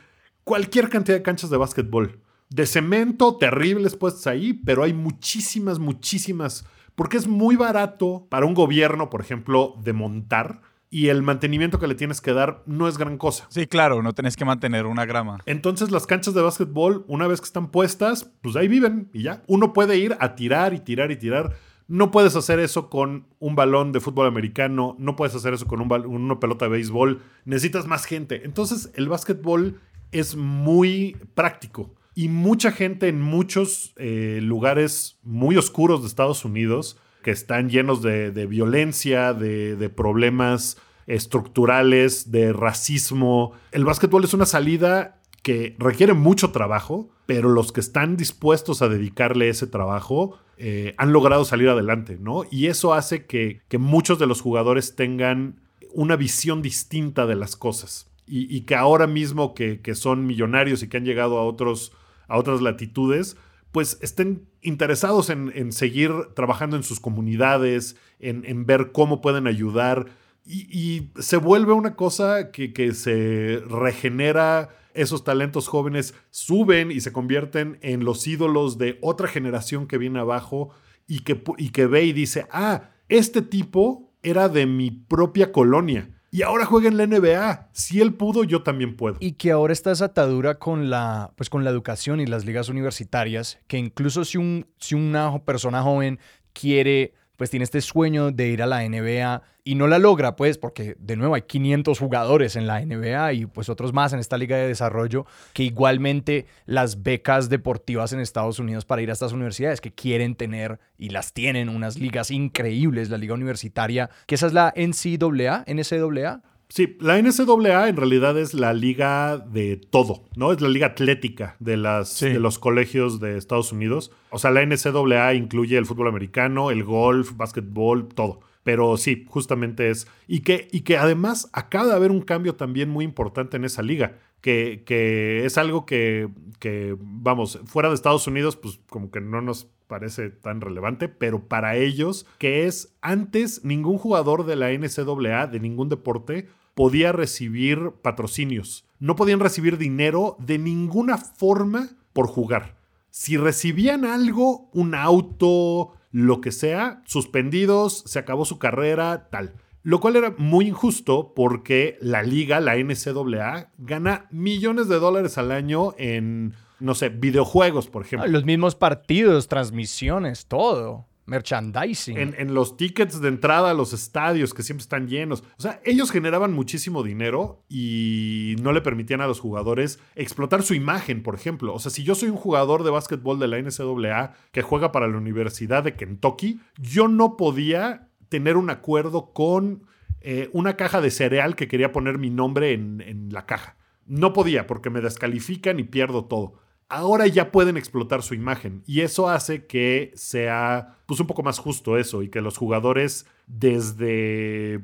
[0.44, 2.20] cualquier cantidad de canchas de básquetbol.
[2.50, 6.66] De cemento, terribles puestas ahí, pero hay muchísimas, muchísimas.
[6.96, 11.88] Porque es muy barato para un gobierno, por ejemplo, de montar y el mantenimiento que
[11.88, 13.46] le tienes que dar no es gran cosa.
[13.50, 15.40] Sí, claro, no tenés que mantener una grama.
[15.46, 19.44] Entonces las canchas de básquetbol, una vez que están puestas, pues ahí viven y ya.
[19.48, 21.56] Uno puede ir a tirar y tirar y tirar.
[21.88, 25.82] No puedes hacer eso con un balón de fútbol americano, no puedes hacer eso con
[25.82, 28.42] un una pelota de béisbol, necesitas más gente.
[28.46, 29.80] Entonces el básquetbol
[30.12, 36.98] es muy práctico y mucha gente en muchos eh, lugares muy oscuros de Estados Unidos
[37.30, 43.52] que están llenos de, violencia, de, problemas estructurales, de racismo.
[43.72, 48.88] El básquetbol es una salida que requiere mucho trabajo, pero los que están dispuestos a
[48.88, 52.46] dedicarle ese trabajo eh, han logrado salir adelante, ¿no?
[52.50, 55.60] Y eso hace que, muchos de los jugadores tengan
[55.94, 58.10] una visión distinta de las cosas.
[58.26, 61.92] Y, que ahora mismo que, que, son millonarios y que han llegado a, otros,
[62.28, 63.38] a otras latitudes,
[63.72, 70.08] pues estén interesados en, seguir trabajando en sus comunidades, en, ver cómo pueden ayudar.
[70.46, 77.14] Y, se vuelve una cosa que, que se regenera esos talentos jóvenes suben y se
[77.14, 80.72] convierten en los ídolos de otra generación que viene abajo
[81.08, 86.19] y que, y que ve y dice, ah, este tipo era de mi propia colonia.
[86.32, 87.70] Y ahora juega en la NBA.
[87.74, 89.18] Si él pudo, yo también puedo.
[89.20, 92.70] Y que ahora está esa atadura con la, pues con la educación y las ligas
[92.70, 96.20] universitarias, que incluso si, un, si una persona joven
[96.54, 100.58] quiere pues tiene este sueño de ir a la NBA y no la logra, pues,
[100.58, 104.38] porque de nuevo hay 500 jugadores en la NBA y pues otros más en esta
[104.38, 109.32] liga de desarrollo, que igualmente las becas deportivas en Estados Unidos para ir a estas
[109.32, 114.48] universidades que quieren tener y las tienen unas ligas increíbles, la liga universitaria, que esa
[114.48, 116.42] es la NCAA, NCAA.
[116.72, 120.52] Sí, la NCAA en realidad es la liga de todo, ¿no?
[120.52, 124.12] Es la liga atlética de, las, de los colegios de Estados Unidos.
[124.30, 128.42] O sea, la NCAA incluye el fútbol americano, el golf, básquetbol, todo.
[128.62, 130.08] Pero sí, justamente es.
[130.28, 133.82] Y que, y que además acaba de haber un cambio también muy importante en esa
[133.82, 134.20] liga.
[134.42, 136.30] Que, que es algo que,
[136.60, 141.48] que, vamos, fuera de Estados Unidos, pues como que no nos parece tan relevante, pero
[141.48, 146.48] para ellos, que es antes ningún jugador de la NCAA, de ningún deporte,
[146.80, 148.86] podía recibir patrocinios.
[149.00, 152.78] No podían recibir dinero de ninguna forma por jugar.
[153.10, 159.56] Si recibían algo, un auto, lo que sea, suspendidos, se acabó su carrera, tal.
[159.84, 165.52] Lo cual era muy injusto porque la liga, la NCAA, gana millones de dólares al
[165.52, 168.30] año en, no sé, videojuegos, por ejemplo.
[168.30, 172.18] Los mismos partidos, transmisiones, todo merchandising.
[172.18, 175.44] En, los tickets de entrada a los estadios que siempre están llenos.
[175.58, 180.74] O sea, ellos generaban muchísimo dinero y no le permitían a los jugadores explotar su
[180.74, 181.74] imagen, por ejemplo.
[181.74, 185.08] O sea, si yo soy un jugador de básquetbol de la NCAA que juega para
[185.08, 189.84] la Universidad de Kentucky, yo no podía tener un acuerdo con
[190.22, 193.78] eh, una caja de cereal que quería poner mi nombre en, en la caja.
[194.06, 196.56] No podía porque me descalifican y pierdo todo
[196.90, 201.60] ahora ya pueden explotar su imagen y eso hace que sea pues un poco más
[201.60, 204.82] justo eso y que los jugadores desde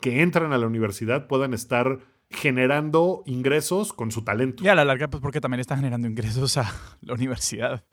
[0.00, 2.00] que entran a la universidad puedan estar
[2.32, 4.64] generando ingresos con su talento.
[4.64, 7.84] Y a la larga, pues porque también están generando ingresos a la universidad.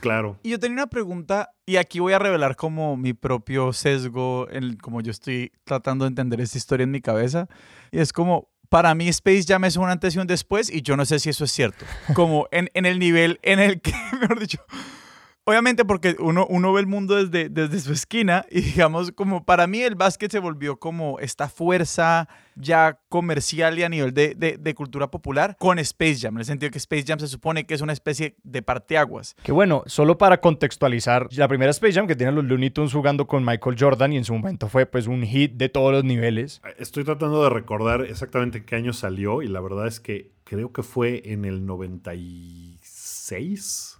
[0.00, 0.38] Claro.
[0.42, 4.76] Y yo tenía una pregunta, y aquí voy a revelar como mi propio sesgo, en
[4.76, 7.48] como yo estoy tratando de entender esta historia en mi cabeza.
[7.90, 10.96] Y es como, para mí Space Jam es un antes y un después y yo
[10.96, 11.84] no sé si eso es cierto.
[12.14, 14.58] Como en, en el nivel en el que, mejor dicho,
[15.48, 19.66] obviamente porque uno, uno ve el mundo desde, desde su esquina y digamos como para
[19.66, 24.74] mí el básquet se volvió como esta fuerza ya comercial y a nivel de, de,
[24.74, 27.80] cultura popular con Space Jam, en el sentido que Space Jam se supone que es
[27.80, 29.36] una especie de parteaguas.
[29.42, 33.26] Que bueno, solo para contextualizar, la primera Space Jam que tienen los Looney Tunes jugando
[33.26, 36.60] con Michael Jordan y en su momento fue pues un hit de todos los niveles.
[36.78, 40.72] Estoy tratando de recordar exactamente en qué año salió y la verdad es que creo
[40.72, 42.12] que fue en el 90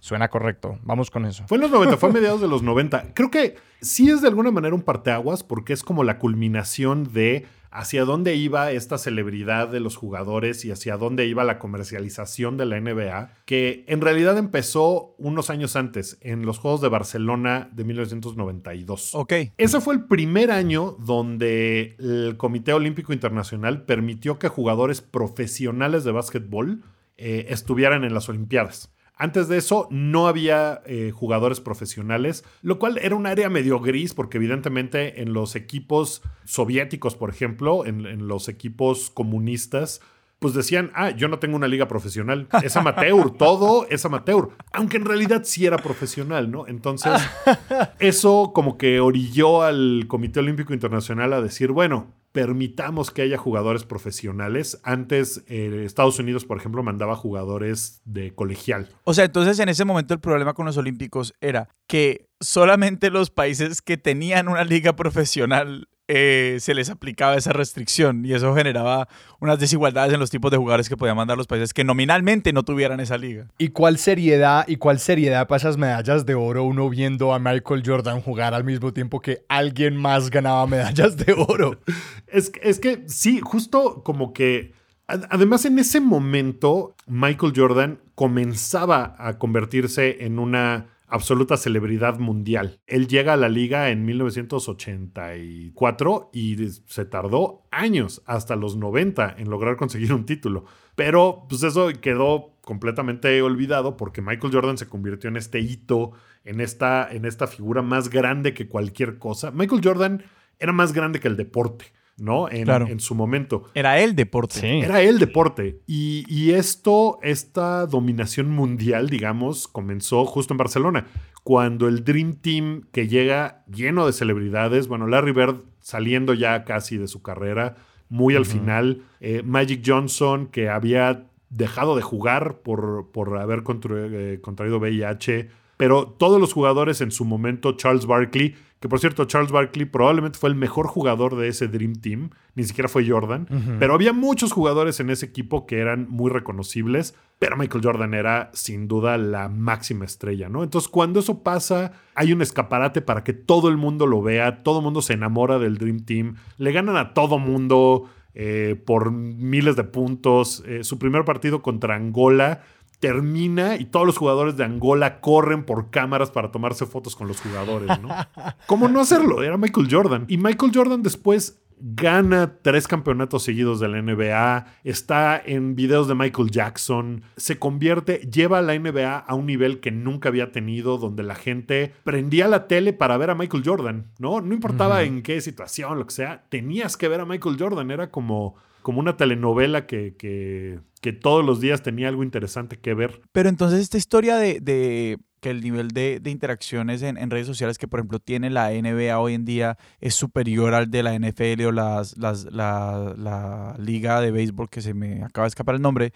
[0.09, 0.79] Suena correcto.
[0.81, 1.43] Vamos con eso.
[1.45, 3.13] Fue en los 90, fue a mediados de los 90.
[3.13, 7.45] Creo que sí es de alguna manera un parteaguas porque es como la culminación de
[7.69, 12.65] hacia dónde iba esta celebridad de los jugadores y hacia dónde iba la comercialización de
[12.65, 17.83] la NBA, que en realidad empezó unos años antes, en los Juegos de Barcelona de
[17.83, 19.13] 1992.
[19.13, 19.33] Ok.
[19.57, 26.11] Ese fue el primer año donde el Comité Olímpico Internacional permitió que jugadores profesionales de
[26.13, 26.81] básquetbol
[27.17, 28.91] eh, estuvieran en las Olimpiadas.
[29.21, 34.13] Antes de eso no había eh, jugadores profesionales, lo cual era un área medio gris
[34.13, 39.99] porque evidentemente en los equipos soviéticos, por ejemplo, en, los equipos comunistas,
[40.39, 44.95] pues decían, ah, yo no tengo una liga profesional, es amateur, todo es amateur, aunque
[44.95, 46.65] en realidad sí era profesional, ¿no?
[46.67, 47.11] Entonces,
[47.99, 52.07] eso como que orilló al Comité Olímpico Internacional a decir, bueno,
[52.39, 54.79] permitamos que haya jugadores profesionales.
[54.83, 58.87] Antes, eh, Estados Unidos, por ejemplo, mandaba jugadores de colegial.
[59.03, 63.29] O sea, entonces en ese momento el problema con los Olímpicos era que solamente los
[63.29, 69.07] países que tenían una liga profesional eh, se les aplicaba esa restricción y eso generaba
[69.39, 72.63] unas desigualdades en los tipos de jugadores que podían mandar los países que nominalmente no
[72.63, 73.45] tuvieran esa liga.
[73.59, 77.83] ¿Y cuál seriedad y cuál seriedad para esas medallas de oro uno viendo a Michael
[77.85, 81.79] Jordan jugar al mismo tiempo que alguien más ganaba medallas de oro?
[82.27, 84.73] es, es que sí, justo como que
[85.09, 92.79] Además, en ese momento, Michael Jordan comenzaba a convertirse en una absoluta celebridad mundial.
[92.87, 99.49] Él llega a la liga en 1984 y se tardó años, hasta los 90, en
[99.49, 100.65] lograr conseguir un título.
[100.95, 106.11] Pero pues eso quedó completamente olvidado porque Michael Jordan se convirtió en este hito,
[106.43, 109.49] en esta, en esta figura más grande que cualquier cosa.
[109.51, 110.23] Michael Jordan
[110.59, 111.85] era más grande que el deporte.
[112.19, 112.49] ¿No?
[112.49, 113.63] En, en, su momento.
[113.73, 114.79] Era el deporte.
[114.79, 115.81] Era el deporte.
[115.87, 121.07] Y, y, esto, esta dominación mundial, digamos, comenzó justo en Barcelona,
[121.43, 126.97] cuando el Dream Team que llega lleno de celebridades, bueno, Larry Bird saliendo ya casi
[126.97, 127.75] de su carrera,
[128.09, 134.39] muy al final, eh, Magic Johnson que había dejado de jugar por, por haber eh,
[134.41, 139.51] contraído VIH, pero todos los jugadores en su momento, Charles Barkley, que por cierto, Charles
[139.51, 143.93] Barkley probablemente fue el mejor jugador de ese Dream Team, ni siquiera fue Jordan, pero
[143.93, 148.87] había muchos jugadores en ese equipo que eran muy reconocibles, pero Michael Jordan era sin
[148.87, 150.63] duda la máxima estrella, ¿no?
[150.63, 154.79] Entonces, cuando eso pasa, hay un escaparate para que todo el mundo lo vea, todo
[154.79, 159.75] el mundo se enamora del Dream Team, le ganan a todo mundo eh, por miles
[159.75, 160.63] de puntos.
[160.65, 162.61] Eh, su primer partido contra Angola
[162.99, 167.41] termina y todos los jugadores de Angola corren por cámaras para tomarse fotos con los
[167.41, 168.09] jugadores, ¿no?
[168.67, 169.41] ¿Cómo no hacerlo?
[169.41, 170.25] Era Michael Jordan.
[170.27, 176.15] Y Michael Jordan después gana tres campeonatos seguidos de la NBA, está en videos de
[176.15, 180.97] Michael Jackson, se convierte, lleva a la NBA a un nivel que nunca había tenido,
[180.97, 184.41] donde la gente prendía la tele para ver a Michael Jordan, ¿no?
[184.41, 188.11] No importaba en qué situación, lo que sea, tenías que ver a Michael Jordan, era
[188.11, 193.21] como como una telenovela que, que, que, todos los días tenía algo interesante que ver.
[193.31, 197.47] Pero entonces esta historia de, de que el nivel de, de interacciones en, en, redes
[197.47, 201.17] sociales que por ejemplo tiene la NBA hoy en día es superior al de la
[201.17, 205.75] NFL o las, las, la, la liga de béisbol que se me acaba de escapar
[205.75, 206.13] el nombre,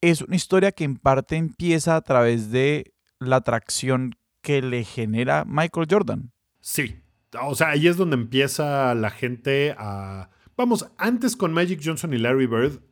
[0.00, 5.44] es una historia que en parte empieza a través de la atracción que le genera
[5.46, 6.32] Michael Jordan.
[6.60, 7.02] Sí,
[7.40, 10.30] o sea, ahí es donde empieza la gente a
[10.60, 12.82] Vamos, antes con Magic Johnson y Larry Bird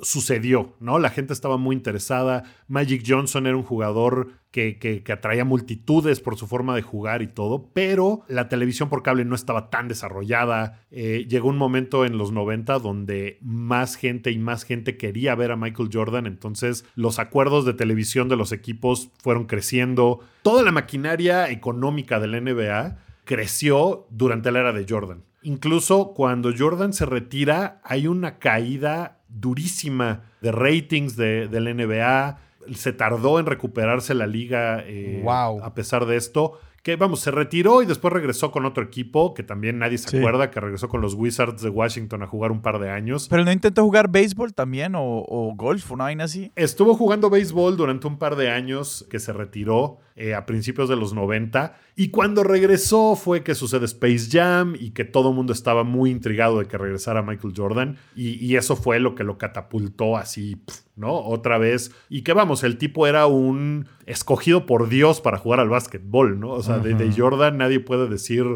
[0.00, 1.00] sucedió, ¿no?
[1.00, 2.44] La gente estaba muy interesada.
[2.68, 7.26] Magic Johnson era un jugador que, que, atraía multitudes por su forma de jugar y
[7.26, 10.86] todo, pero la televisión por cable no estaba tan desarrollada.
[10.92, 15.50] Eh, llegó un momento en los 90 donde más gente y más gente quería ver
[15.50, 20.20] a Michael Jordan, entonces los acuerdos de televisión de los equipos fueron creciendo.
[20.42, 25.24] Toda la maquinaria económica de la NBA creció durante la era de Jordan.
[25.46, 32.38] Incluso cuando Jordan se retira, hay una caída durísima de ratings de, la NBA.
[32.74, 35.24] Se tardó en recuperarse la liga eh,
[35.62, 39.42] a pesar de esto que vamos, se retiró y después regresó con otro equipo que
[39.42, 42.78] también nadie se acuerda, que regresó con los Wizards de Washington a jugar un par
[42.78, 43.26] de años.
[43.28, 46.52] Pero no intentó jugar béisbol también o, golf, una vaina así.
[46.54, 50.96] Estuvo jugando béisbol durante un par de años que se retiró eh, a principios de
[50.96, 55.52] los 90 y cuando regresó fue que sucede Space Jam y que todo el mundo
[55.52, 60.16] estaba muy intrigado de que regresara Michael Jordan y, eso fue lo que lo catapultó
[60.16, 60.56] así.
[60.94, 61.14] ¿no?
[61.14, 61.92] Otra vez.
[62.08, 66.52] Y que vamos, el tipo era un escogido por Dios para jugar al básquetbol, ¿no?
[66.52, 68.46] O sea, de, Jordan nadie puede decir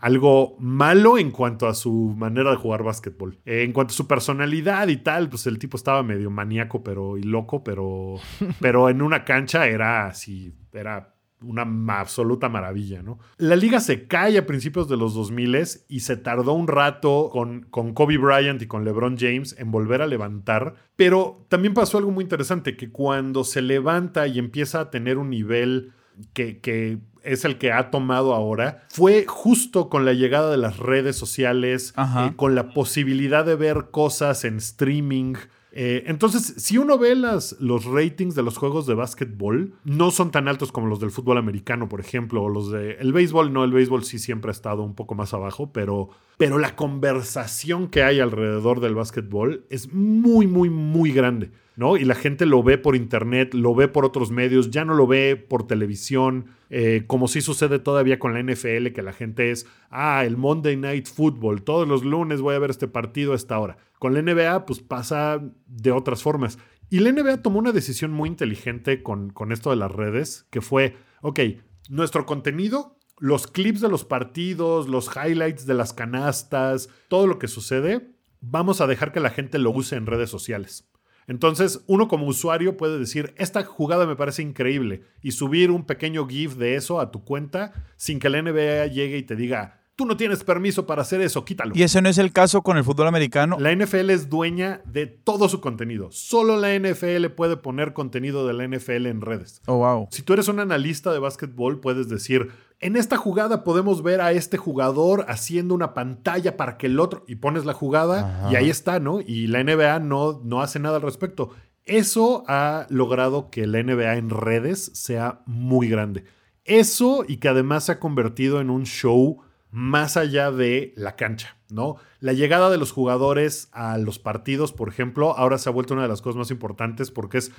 [0.00, 3.38] algo malo en cuanto a su manera de jugar básquetbol.
[3.44, 7.22] en cuanto a su personalidad y tal, pues el tipo estaba medio maníaco pero, y
[7.22, 8.16] loco, pero,
[8.60, 11.66] pero en una cancha era así, era una
[11.98, 13.18] absoluta maravilla, ¿no?
[13.38, 15.56] La liga se cae a principios de los 2000
[15.88, 20.02] y se tardó un rato con, con Kobe Bryant y con LeBron James en volver
[20.02, 24.90] a levantar, pero también pasó algo muy interesante, que cuando se levanta y empieza a
[24.90, 25.92] tener un nivel
[26.32, 30.78] que, que es el que ha tomado ahora, fue justo con la llegada de las
[30.78, 35.34] redes sociales, eh, con la posibilidad de ver cosas en streaming,
[35.72, 40.30] eh, entonces, si uno ve las, los ratings de los juegos de básquetbol, no son
[40.30, 43.52] tan altos como los del fútbol americano, por ejemplo, o los de el béisbol.
[43.52, 47.88] No, el béisbol sí siempre ha estado un poco más abajo, pero, pero la conversación
[47.88, 51.52] que hay alrededor del básquetbol es muy, muy, muy grande.
[51.80, 51.96] ¿No?
[51.96, 55.06] Y la gente lo ve por internet, lo ve por otros medios, ya no lo
[55.06, 59.66] ve por televisión, eh, como sí sucede todavía con la NFL, que la gente es,
[59.88, 63.58] ah, el Monday Night Football, todos los lunes voy a ver este partido a esta
[63.58, 63.78] hora.
[63.98, 66.58] Con la NBA, pues pasa de otras formas.
[66.90, 70.60] Y la NBA tomó una decisión muy inteligente con, con esto de las redes, que
[70.60, 71.40] fue, ok,
[71.88, 77.48] nuestro contenido los clips de los partidos, los highlights de las canastas, todo lo que
[77.48, 80.89] sucede, vamos a dejar que la gente lo use en redes sociales.
[81.30, 86.26] Entonces, uno como usuario puede decir, esta jugada me parece increíble y subir un pequeño
[86.26, 90.06] GIF de eso a tu cuenta sin que la NBA llegue y te diga, tú
[90.06, 91.70] no tienes permiso para hacer eso, quítalo.
[91.76, 93.58] Y ese no es el caso con el fútbol americano.
[93.60, 96.10] La NFL es dueña de todo su contenido.
[96.10, 99.62] Solo la NFL puede poner contenido de la NFL en redes.
[99.66, 100.08] Oh, wow.
[100.10, 102.50] Si tú eres un analista de básquetbol, puedes decir,
[102.80, 107.24] en esta jugada podemos ver a este jugador haciendo una pantalla para que el otro,
[107.28, 109.20] y pones la jugada y ahí está, ¿no?
[109.20, 111.50] Y la NBA no, no hace nada al respecto.
[111.84, 116.24] Eso ha logrado que la NBA en redes sea muy grande.
[116.64, 121.56] Eso y que además se ha convertido en un show más allá de la cancha,
[121.68, 121.96] ¿no?
[122.18, 126.02] La llegada de los jugadores a los partidos, por ejemplo, ahora se ha vuelto una
[126.02, 127.52] de las cosas más importantes porque es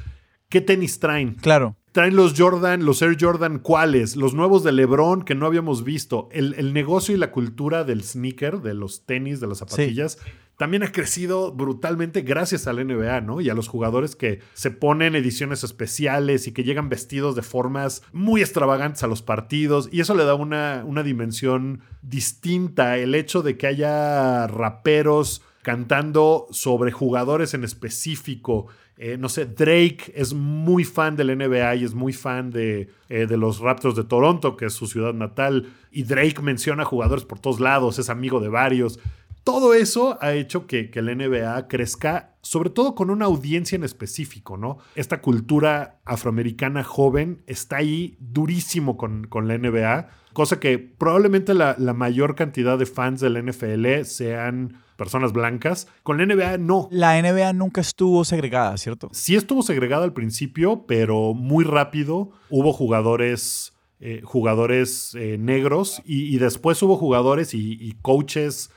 [0.52, 1.34] ¿qué tenis traen?
[1.36, 1.76] Claro.
[1.94, 4.16] Traen los Jordan, los Air Jordan, ¿cuáles?
[4.16, 6.30] Los nuevos de LeBron que no habíamos visto.
[6.32, 10.20] El, el negocio y la cultura del sneaker, de los tenis, de las zapatillas,
[10.58, 13.42] también ha crecido brutalmente gracias al NBA, ¿no?
[13.42, 18.04] Y a los jugadores que se ponen ediciones especiales y que llegan vestidos de formas
[18.14, 19.90] muy extravagantes a los partidos.
[19.92, 22.98] Y eso le da una, una dimensión distinta.
[22.98, 28.68] El hecho de que haya raperos cantando sobre jugadores en específico.
[29.04, 33.26] Eh, no sé, Drake es muy fan del NBA y es muy fan de, eh,
[33.26, 35.74] de, los Raptors de Toronto, que es su ciudad natal.
[35.90, 39.00] Y Drake menciona jugadores por todos lados, es amigo de varios.
[39.44, 44.56] Todo eso ha hecho que, la NBA crezca, sobre todo con una audiencia en específico,
[44.56, 44.78] ¿no?
[44.94, 51.76] Esta cultura afroamericana joven está ahí durísimo con, con la NBA, cosa que probablemente la,
[51.78, 55.88] la mayor cantidad de fans de la NFL sean personas blancas.
[56.04, 56.88] Con la NBA no.
[56.92, 59.10] La NBA nunca estuvo segregada, ¿cierto?
[59.14, 66.36] Sí estuvo segregada al principio, pero muy rápido hubo jugadores, eh, jugadores eh, negros y,
[66.36, 68.70] y, después hubo jugadores y, y coaches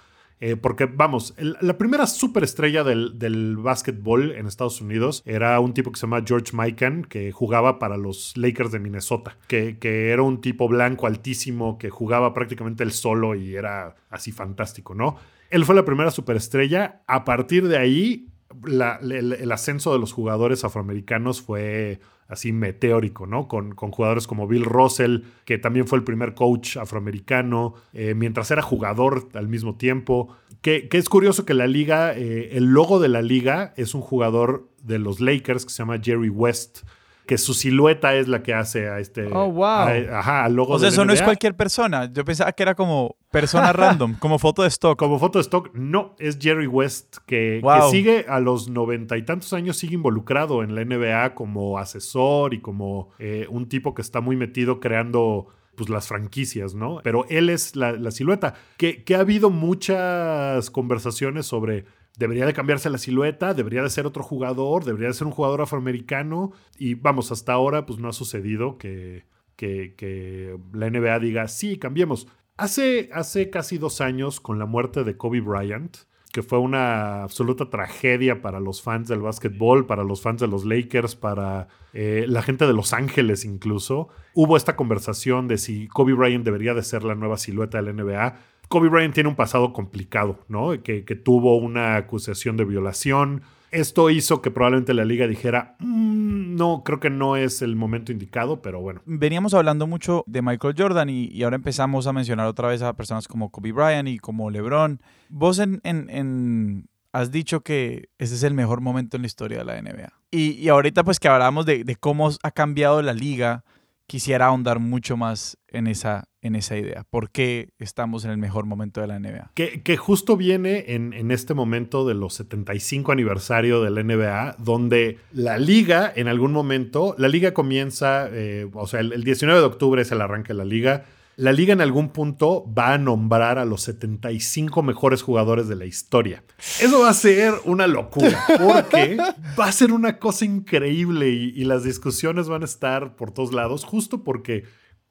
[0.46, 5.90] eh, porque, vamos, la primera superestrella del, del básquetbol en Estados Unidos era un tipo
[5.90, 10.42] que se llama George Mikan, que jugaba para los Lakers de Minnesota, que, era un
[10.42, 15.16] tipo blanco altísimo, que jugaba prácticamente él solo y era así fantástico, ¿no?
[15.48, 17.00] Él fue la primera superestrella.
[17.06, 18.28] A partir de ahí,
[18.66, 23.48] el, ascenso de los jugadores afroamericanos fue así meteórico, ¿no?
[23.48, 28.50] Con, con, jugadores como Bill Russell, que también fue el primer coach afroamericano, eh, mientras
[28.50, 30.34] era jugador al mismo tiempo.
[30.60, 34.00] Que, que es curioso que la liga, eh, el logo de la liga es un
[34.00, 36.84] jugador de los Lakers que se llama Jerry West
[37.26, 39.26] que su silueta es la que hace a este.
[39.32, 39.64] Oh, wow.
[39.64, 42.10] A, ajá, al logo o sea, eso no es cualquier persona.
[42.12, 44.98] Yo pensaba que era como persona random, como foto de stock.
[44.98, 47.76] Como foto de stock, no, es Jerry West, que, wow.
[47.76, 52.52] que sigue a los noventa y tantos años, sigue involucrado en la NBA como asesor
[52.52, 57.00] y como eh, un tipo que está muy metido creando pues las franquicias, ¿no?
[57.02, 58.54] Pero él es la, la silueta.
[58.76, 61.84] Que, que ha habido muchas conversaciones sobre
[62.16, 65.62] debería de cambiarse la silueta, debería de ser otro jugador, debería de ser un jugador
[65.62, 66.52] afroamericano.
[66.78, 69.24] Y vamos, hasta ahora pues no ha sucedido que,
[69.56, 72.28] que, la NBA diga, sí, cambiemos.
[72.56, 75.96] Hace, hace casi dos años, con la muerte de Kobe Bryant,
[76.32, 80.64] que fue una absoluta tragedia para los fans del básquetbol, para los fans de los
[80.64, 86.12] Lakers, para eh, la gente de Los Ángeles incluso, hubo esta conversación de si Kobe
[86.12, 88.36] Bryant debería de ser la nueva silueta de la NBA.
[88.68, 90.70] Kobe Bryant tiene un pasado complicado, ¿no?
[90.82, 93.42] Que, tuvo una acusación de violación.
[93.70, 98.12] Esto hizo que probablemente la liga dijera, mmm, no, creo que no es el momento
[98.12, 99.00] indicado, pero bueno.
[99.04, 103.26] Veníamos hablando mucho de Michael Jordan y, ahora empezamos a mencionar otra vez a personas
[103.26, 105.00] como Kobe Bryant y como LeBron.
[105.28, 109.80] Vos en, has dicho que ese es el mejor momento en la historia de la
[109.80, 110.12] NBA.
[110.30, 113.64] Y, y ahorita pues que hablamos de, de cómo ha cambiado la liga,
[114.06, 117.04] quisiera ahondar mucho más en esa, en esa idea.
[117.08, 119.50] ¿Por qué estamos en el mejor momento de la NBA?
[119.54, 124.56] Que, que justo viene en, en, este momento de los 75 aniversario de la NBA,
[124.58, 129.58] donde la liga, en algún momento, la liga comienza, eh, o sea, el, el 19
[129.58, 131.06] de octubre es el arranque de la liga.
[131.36, 135.86] La liga en algún punto va a nombrar a los 75 mejores jugadores de la
[135.86, 136.44] historia.
[136.80, 139.16] Eso va a ser una locura, porque
[139.58, 143.54] va a ser una cosa increíble y, y las discusiones van a estar por todos
[143.54, 144.64] lados, justo porque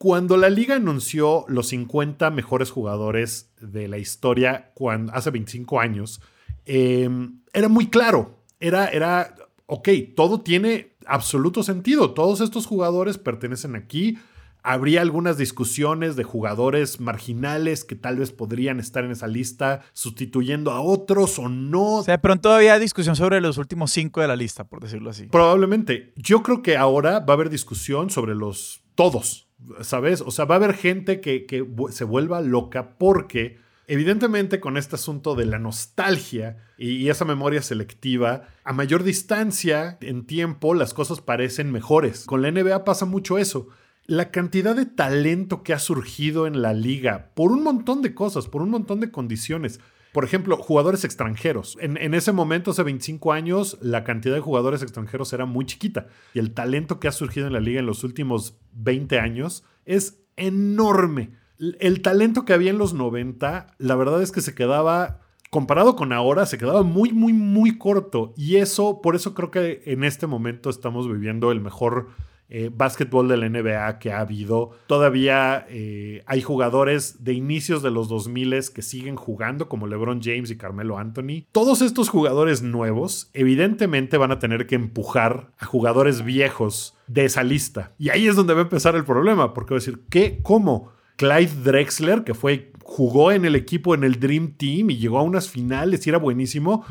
[0.04, 6.20] cuando la liga anunció los 50 mejores jugadores de la historia cuando, hace 25 años,
[6.66, 7.10] eh,
[7.54, 8.43] era muy claro.
[8.60, 9.34] Era, era,
[9.66, 12.14] ok, todo tiene absoluto sentido.
[12.14, 14.18] Todos estos jugadores pertenecen aquí.
[14.62, 20.72] Habría algunas discusiones de jugadores marginales que tal vez podrían estar en esa lista sustituyendo
[20.72, 21.99] a otros o no.
[21.99, 25.12] O sea, de pronto había discusión sobre los últimos cinco de la lista, por decirlo
[25.12, 25.28] así.
[25.28, 26.12] Probablemente.
[26.18, 29.47] Yo creo que ahora va a haber discusión sobre los todos.
[29.82, 30.22] ¿Sabes?
[30.22, 34.95] O sea, va a haber gente que, que se vuelva loca porque, evidentemente, con este
[34.95, 40.93] asunto de la nostalgia y, y, esa memoria selectiva, a mayor distancia en tiempo las
[40.93, 42.26] cosas parecen mejores.
[42.26, 43.68] Con la NBA pasa mucho eso.
[44.05, 48.47] la cantidad de talento que ha surgido en la liga por un montón de cosas,
[48.47, 49.80] por un montón de condiciones.
[50.14, 51.76] Por ejemplo, jugadores extranjeros.
[51.82, 56.05] En, ese momento, hace 25 años, la cantidad de jugadores extranjeros era muy chiquita.
[56.36, 60.24] Y el talento que ha surgido en la liga en los últimos 20 años es
[60.36, 61.32] enorme.
[61.80, 66.14] El talento que había en los 90, la verdad es que se quedaba, comparado con
[66.14, 68.36] ahora, se quedaba muy, muy, muy corto.
[68.38, 72.09] Y eso, por eso creo que en este momento estamos viviendo el mejor
[72.56, 74.74] eh, básquetbol de la NBA que ha habido.
[74.86, 80.51] Todavía eh, hay jugadores de inicios de los 2000 que siguen jugando, como LeBron James
[80.51, 81.45] y Carmelo Anthony.
[81.51, 87.43] Todos estos jugadores nuevos, evidentemente, van a tener que empujar a jugadores viejos de esa
[87.43, 87.93] lista.
[87.97, 90.38] Y ahí es donde va a empezar el problema, porque va a decir, ¿qué?
[90.43, 90.91] ¿Cómo?
[91.16, 95.24] Clyde Drexler, que fue, jugó en el equipo en el Dream Team y llegó a
[95.24, 96.86] unas finales y era buenísimo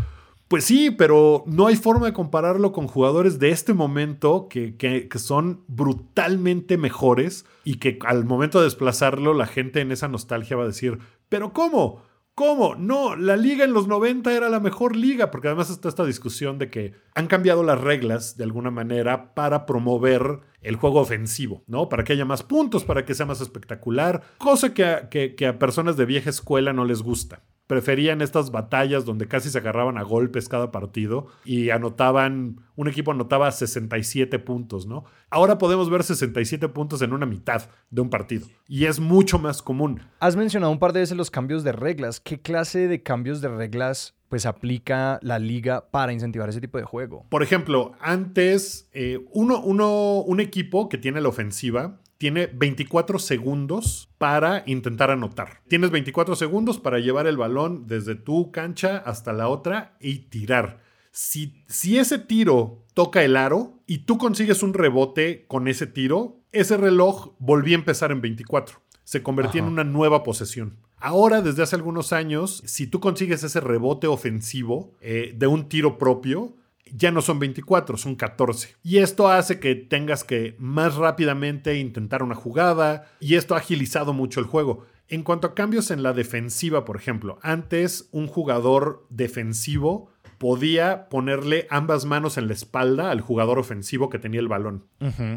[0.52, 5.64] pues sí, pero no hay forma de compararlo con jugadores de este momento que, son
[5.66, 10.66] brutalmente mejores y que al momento de desplazarlo la gente en esa nostalgia va a
[10.66, 10.98] decir,
[11.30, 12.02] pero ¿cómo?
[12.34, 12.74] ¿Cómo?
[12.74, 16.58] No, la liga en los 90 era la mejor liga, porque además está esta discusión
[16.58, 21.88] de que han cambiado las reglas de alguna manera para promover el juego ofensivo, ¿no?
[21.88, 25.96] Para que haya más puntos, para que sea más espectacular, cosa que que a personas
[25.96, 27.42] de vieja escuela no les gusta
[27.72, 33.12] preferían estas batallas donde casi se agarraban a golpes cada partido y anotaban, un equipo
[33.12, 35.06] anotaba 67 puntos, ¿no?
[35.30, 39.62] Ahora podemos ver 67 puntos en una mitad de un partido y es mucho más
[39.62, 40.02] común.
[40.20, 42.20] Has mencionado un par de veces los cambios de reglas.
[42.20, 46.84] ¿Qué clase de cambios de reglas pues aplica la liga para incentivar ese tipo de
[46.84, 47.24] juego?
[47.30, 54.08] Por ejemplo, antes eh, uno, uno, un equipo que tiene la ofensiva tiene 24 segundos
[54.16, 55.60] para intentar anotar.
[55.66, 60.78] Tienes 24 segundos para llevar el balón desde tu cancha hasta la otra y tirar.
[61.10, 66.36] Si, si ese tiro toca el aro y tú consigues un rebote con ese tiro,
[66.52, 68.78] ese reloj volvió a empezar en 24.
[69.02, 70.76] Se convertía en una nueva posesión.
[70.98, 75.98] Ahora, desde hace algunos años, si tú consigues ese rebote ofensivo eh, de un tiro
[75.98, 76.54] propio,
[76.94, 78.76] ya no son 24, son 14.
[78.82, 84.12] Y esto hace que tengas que más rápidamente intentar una jugada y esto ha agilizado
[84.12, 84.84] mucho el juego.
[85.08, 91.68] En cuanto a cambios en la defensiva, por ejemplo, antes un jugador defensivo podía ponerle
[91.70, 94.86] ambas manos en la espalda al jugador ofensivo que tenía el balón.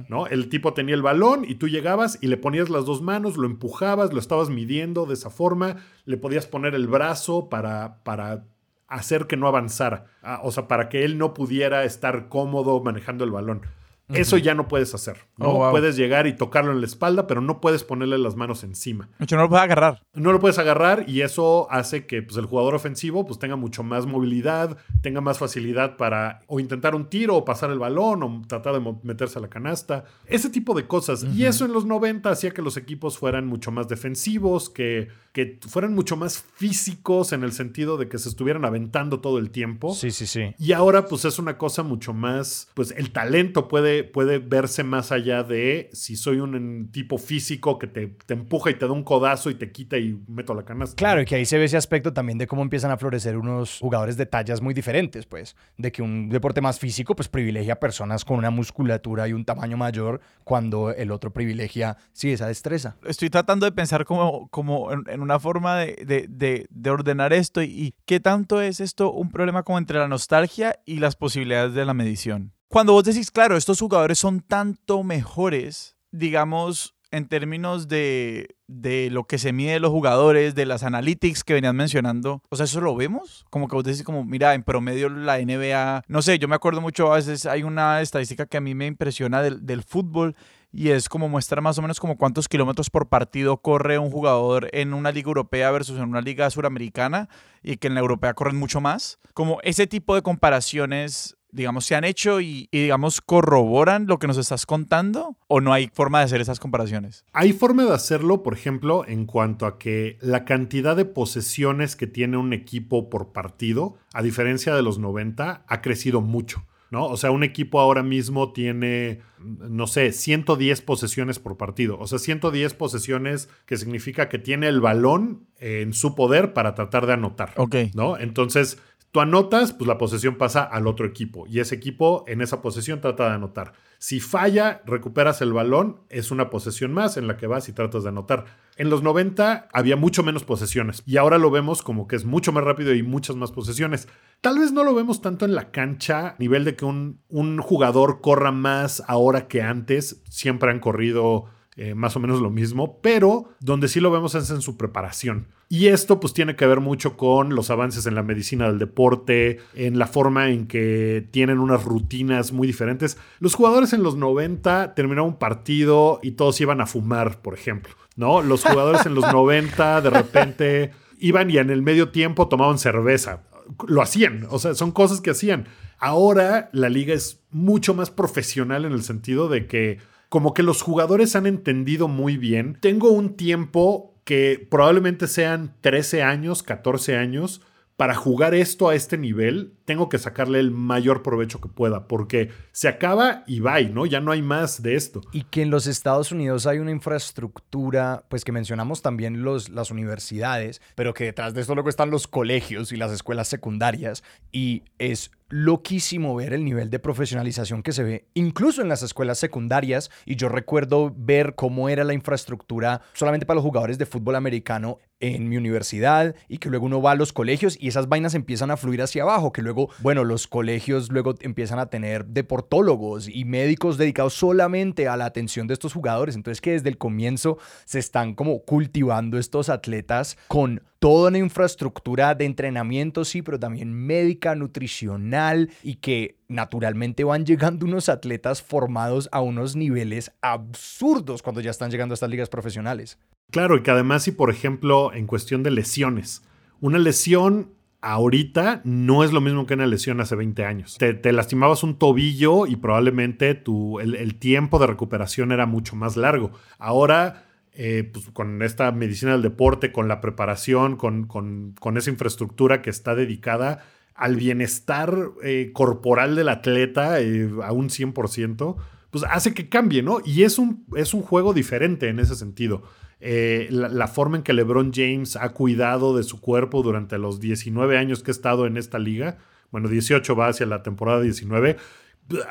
[0.10, 0.26] ¿no?
[0.26, 3.46] El tipo tenía el balón y tú llegabas y le ponías las dos manos, lo
[3.46, 8.46] empujabas, lo estabas midiendo de esa forma, le podías poner el brazo para, para
[8.88, 13.24] hacer que no avanzara, ah, o sea, para que él no pudiera estar cómodo manejando
[13.24, 13.62] el balón.
[14.10, 15.18] Eso ya no puedes hacer.
[15.38, 18.64] No oh, puedes llegar y tocarlo en la espalda, pero no puedes ponerle las manos
[18.64, 19.10] encima.
[19.20, 20.04] no lo puedes agarrar.
[20.14, 23.84] No lo puedes agarrar y eso hace que pues, el jugador ofensivo pues, tenga mucho
[23.84, 28.42] más movilidad, tenga más facilidad para o intentar un tiro o pasar el balón o
[28.48, 30.06] tratar de meterse a la canasta.
[30.28, 31.24] Ese tipo de cosas.
[31.24, 35.60] Y eso en los 90 hacía que los equipos fueran mucho más defensivos, que, que
[35.68, 39.94] fueran mucho más físicos en el sentido de que se estuvieran aventando todo el tiempo.
[39.94, 40.54] Sí, sí, sí.
[40.60, 45.12] Y ahora pues es una cosa mucho más, pues el talento puede puede, verse más
[45.12, 49.04] allá de si soy un tipo físico que te, te, empuja y te da un
[49.04, 50.96] codazo y te quita y meto la canasta.
[50.96, 53.80] Claro, y que ahí se ve ese aspecto también de cómo empiezan a florecer unos
[53.80, 57.80] jugadores de tallas muy diferentes, pues, de que un deporte más físico pues privilegia a
[57.80, 62.98] personas con una musculatura y un tamaño mayor cuando el otro privilegia, sí, esa destreza.
[63.06, 67.66] Estoy tratando de pensar como, como en, una forma de, de, de, ordenar esto y,
[67.66, 71.86] y qué tanto es esto un problema como entre la nostalgia y las posibilidades de
[71.86, 72.54] la medición.
[72.68, 79.26] Cuando vos decís, claro, estos jugadores son tanto mejores, digamos, en términos de, de, lo
[79.26, 82.96] que se mide los jugadores, de las analytics que venías mencionando, o sea, eso lo
[82.96, 83.46] vemos.
[83.50, 86.82] Como que vos decís, como, mira, en promedio la NBA, no sé, yo me acuerdo
[86.82, 90.36] mucho, a veces hay una estadística que a mí me impresiona del, del fútbol
[90.74, 94.68] y es como muestra más o menos como cuántos kilómetros por partido corre un jugador
[94.74, 97.30] en una liga europea versus en una liga suramericana
[97.64, 99.18] y que en la europea corren mucho más.
[99.34, 104.38] Como ese tipo de comparaciones digamos, se han hecho y, digamos, corroboran lo que nos
[104.38, 105.38] estás contando?
[105.48, 107.26] ¿O no hay forma de hacer esas comparaciones?
[107.34, 112.08] Hay forma de hacerlo, por ejemplo, en cuanto a que la cantidad de posesiones que
[112.08, 116.66] tiene un equipo por partido, a diferencia de los 90, ha crecido mucho.
[116.92, 117.08] ¿no?
[117.08, 121.98] O sea, un equipo ahora mismo tiene, no sé, 110 posesiones por partido.
[122.00, 127.06] O sea, 110 posesiones que significa que tiene el balón en su poder para tratar
[127.06, 127.54] de anotar.
[127.58, 127.76] Ok.
[127.94, 128.18] ¿No?
[128.18, 128.78] Entonces,
[129.16, 133.00] Tú anotas, pues la posesión pasa al otro equipo y ese equipo en esa posesión
[133.00, 133.72] trata de anotar.
[133.98, 138.04] Si falla, recuperas el balón, es una posesión más en la que vas y tratas
[138.04, 138.44] de anotar.
[138.76, 142.52] En los 90 había mucho menos posesiones y ahora lo vemos como que es mucho
[142.52, 144.10] más rápido y muchas más posesiones.
[144.42, 147.60] Tal vez no lo vemos tanto en la cancha, a nivel de que un, un
[147.60, 150.24] jugador corra más ahora que antes.
[150.28, 151.46] Siempre han corrido
[151.78, 155.48] eh, más o menos lo mismo, pero donde sí lo vemos es en su preparación.
[155.68, 159.60] Y esto pues tiene que ver mucho con los avances en la medicina del deporte,
[159.74, 163.18] en la forma en que tienen unas rutinas muy diferentes.
[163.40, 167.94] Los jugadores en los 90 terminaron un partido y todos iban a fumar, por ejemplo,
[168.16, 168.42] ¿no?
[168.42, 173.44] Los jugadores en los 90 de repente iban y en el medio tiempo tomaban cerveza.
[173.88, 175.68] Lo hacían, o sea, son cosas que hacían.
[175.98, 179.98] Ahora la liga es mucho más profesional en el sentido de que
[180.36, 182.78] como que los jugadores han entendido muy bien.
[182.82, 187.62] Tengo un tiempo que probablemente sean 13 años, 14 años,
[187.96, 192.52] para jugar esto a este nivel, tengo que sacarle el mayor provecho que pueda, porque
[192.74, 194.06] se acaba y va, ¿no?
[194.06, 195.22] Ya no hay más de esto.
[195.32, 199.90] Y que en los Estados Unidos hay una infraestructura, pues que mencionamos también los, las
[199.90, 204.22] universidades, pero que detrás de esto luego están los colegios y las escuelas secundarias,
[204.52, 209.40] y es loquísimo ver el nivel de profesionalización que se ve incluso en las escuelas
[209.40, 210.12] secundarias.
[210.26, 215.00] Y yo recuerdo ver cómo era la infraestructura solamente para los jugadores de fútbol americano
[215.20, 218.72] en mi universidad y que luego uno va a los colegios y esas vainas empiezan
[218.72, 223.46] a fluir hacia abajo, que luego, bueno, los colegios luego empiezan a tener deportólogos y
[223.46, 228.00] médicos dedicados solamente a la atención de estos jugadores, entonces que desde el comienzo se
[228.00, 234.56] están como cultivando estos atletas con toda una infraestructura de entrenamiento, sí, pero también médica,
[234.56, 241.72] nutricional y que naturalmente van llegando unos atletas formados a unos niveles absurdos cuando ya
[241.72, 243.20] están llegando a estas ligas profesionales.
[243.52, 246.44] Claro, y que además si por ejemplo en cuestión de lesiones,
[246.82, 247.76] una lesión
[248.06, 250.98] ahorita no es lo mismo que una lesión hace 20 años.
[251.00, 256.52] Te, lastimabas un tobillo y probablemente tu, el, tiempo de recuperación era mucho más largo.
[256.78, 262.84] Ahora, eh, pues, con esta medicina del deporte, con la preparación, con, con, esa infraestructura
[262.84, 263.84] que está dedicada
[264.14, 268.76] al bienestar eh, corporal del atleta eh, a un 100%,
[269.10, 270.20] pues hace que cambie, ¿no?
[270.24, 272.84] Y es un, es un juego diferente en ese sentido.
[273.28, 277.98] Eh, la, forma en que LeBron James ha cuidado de su cuerpo durante los 19
[277.98, 279.40] años que ha estado en esta liga.
[279.72, 281.76] Bueno, 18 va hacia la temporada 19.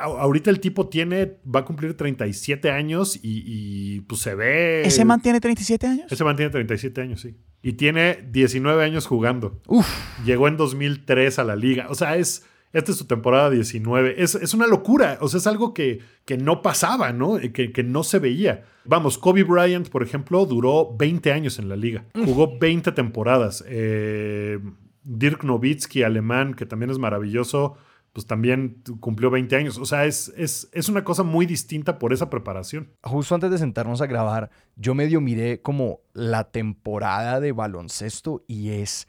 [0.00, 4.82] Ahorita el tipo tiene, va a cumplir 37 años y, pues se ve.
[4.82, 6.10] ¿Ese mantiene 37 años?
[6.10, 7.36] Ese mantiene 37 años, sí.
[7.62, 9.60] Y tiene 19 años jugando.
[9.68, 9.86] Uf.
[10.24, 11.86] Llegó en 2003 a la liga.
[11.88, 14.16] O sea, es esta es su temporada 19.
[14.22, 15.16] Es, una locura.
[15.20, 17.38] O sea, es algo que, que no pasaba, ¿no?
[17.38, 18.64] Que, que, no se veía.
[18.84, 22.04] Vamos, Kobe Bryant, por ejemplo, duró 20 años en la liga.
[22.24, 23.64] Jugó 20 temporadas.
[23.68, 24.58] Eh,
[25.04, 27.76] Dirk Nowitzki, alemán, que también es maravilloso,
[28.14, 29.76] pues también cumplió 20 años.
[29.76, 32.92] O sea, es, es, es, una cosa muy distinta por esa preparación.
[33.02, 38.70] Justo antes de sentarnos a grabar, yo medio miré como la temporada de baloncesto y
[38.70, 39.08] es,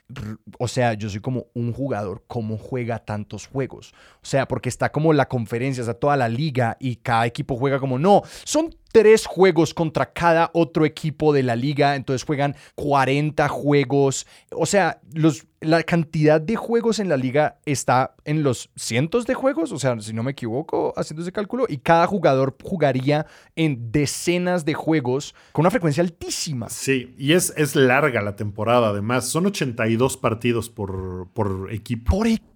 [0.57, 3.93] o sea, yo soy como un jugador, ¿cómo juega tantos juegos?
[4.23, 7.79] O sea, porque está como la conferencia, está toda la liga y cada equipo juega
[7.79, 13.45] como, no, son tres juegos contra cada otro equipo de la liga, entonces juegan 40
[13.49, 14.25] juegos.
[14.53, 19.33] O sea, los, la cantidad de juegos en la liga está en los cientos de
[19.33, 23.25] juegos, o sea, si no me equivoco, haciendo ese cálculo, y cada jugador jugaría
[23.57, 26.69] en decenas de juegos con una frecuencia altísima.
[26.69, 32.15] Sí, y es, es larga la temporada, además, son 82 partidos por, por equipo.
[32.15, 32.54] Por equipo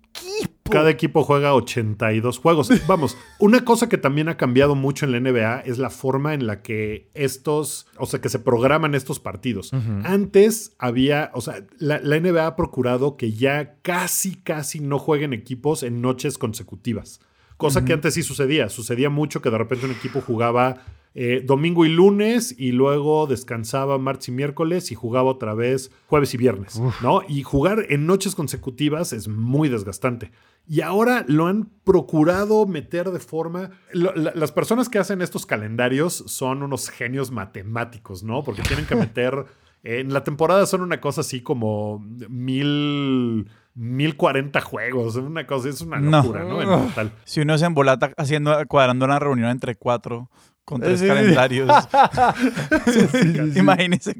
[0.70, 2.70] cada equipo juega 82 juegos.
[2.88, 6.48] Vamos, una cosa que también ha cambiado mucho en la NBA es la forma en
[6.48, 9.72] la que estos, o sea, que se programan estos partidos.
[10.04, 15.84] Antes había, o sea, la, NBA ha procurado que ya casi, casi no jueguen equipos
[15.84, 17.20] en noches consecutivas.
[17.58, 18.70] Cosa que antes sí sucedía.
[18.70, 20.82] Sucedía mucho que de repente un equipo jugaba
[21.16, 26.34] eh, domingo y lunes y luego descansaba martes y miércoles y jugaba otra vez jueves
[26.34, 27.22] y viernes, ¿no?
[27.28, 30.32] Y jugar en noches consecutivas es muy desgastante.
[30.68, 33.72] Y ahora lo han procurado meter de forma...
[33.92, 38.44] las personas que hacen estos calendarios son unos genios matemáticos, ¿no?
[38.44, 39.46] Porque tienen que meter...
[39.82, 43.48] en la temporada son una cosa así como mil...
[43.76, 46.62] 1040 juegos, una cosa, es una locura, ¿no?
[46.62, 47.14] En total.
[47.24, 50.30] Si uno se embolata haciendo, cuadrando una reunión entre cuatro,
[50.70, 51.68] con tres calendarios.
[53.56, 54.16] Imagínense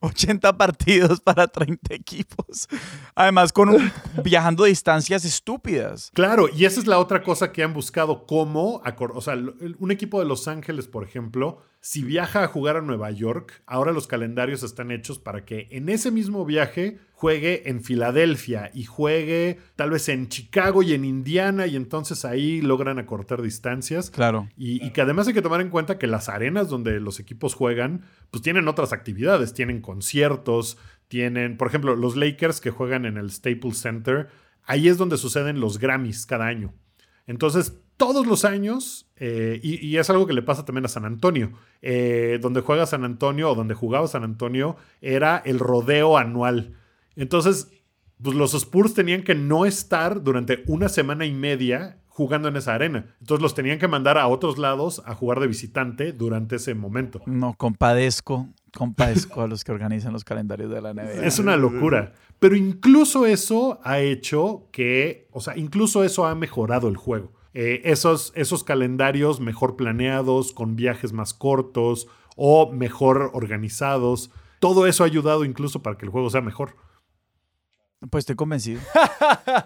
[0.00, 2.68] 80 partidos para 30 equipos.
[3.14, 3.90] Además, con
[4.22, 6.10] viajando distancias estúpidas.
[6.12, 8.82] Claro, y esa es la otra cosa que han buscado, cómo,
[9.14, 9.34] o sea,
[9.78, 13.92] un equipo de Los Ángeles, por ejemplo, si viaja a jugar a Nueva York, ahora
[13.92, 19.58] los calendarios están hechos para que en ese mismo viaje juegue en Filadelfia y juegue
[19.76, 24.10] tal vez en Chicago y en Indiana y entonces ahí logran acortar distancias.
[24.10, 24.50] Claro.
[24.58, 28.02] Y, que además hay que tomar en cuenta que las arenas donde los equipos juegan,
[28.30, 30.76] pues tienen otras actividades, tienen conciertos,
[31.08, 34.28] tienen, por ejemplo, los Lakers que juegan en el Staples Center,
[34.62, 36.74] ahí es donde suceden los Grammys cada año.
[37.26, 41.06] Entonces todos los años, eh, y, y es algo que le pasa también a San
[41.06, 46.74] Antonio, eh, donde juega San Antonio o donde jugaba San Antonio, era el rodeo anual.
[47.16, 47.70] Entonces,
[48.22, 52.74] pues los Spurs tenían que no estar durante una semana y media jugando en esa
[52.74, 53.16] arena.
[53.20, 57.20] Entonces los tenían que mandar a otros lados a jugar de visitante durante ese momento.
[57.26, 61.26] No, compadezco, compadezco a los que organizan los calendarios de la NBA.
[61.26, 62.12] Es una locura.
[62.38, 67.32] Pero incluso eso ha hecho que, o sea, incluso eso ha mejorado el juego.
[67.52, 72.06] Eh, esos, esos calendarios mejor planeados, con viajes más cortos
[72.36, 76.76] o mejor organizados, todo eso ha ayudado incluso para que el juego sea mejor.
[78.10, 78.80] Pues estoy convencido.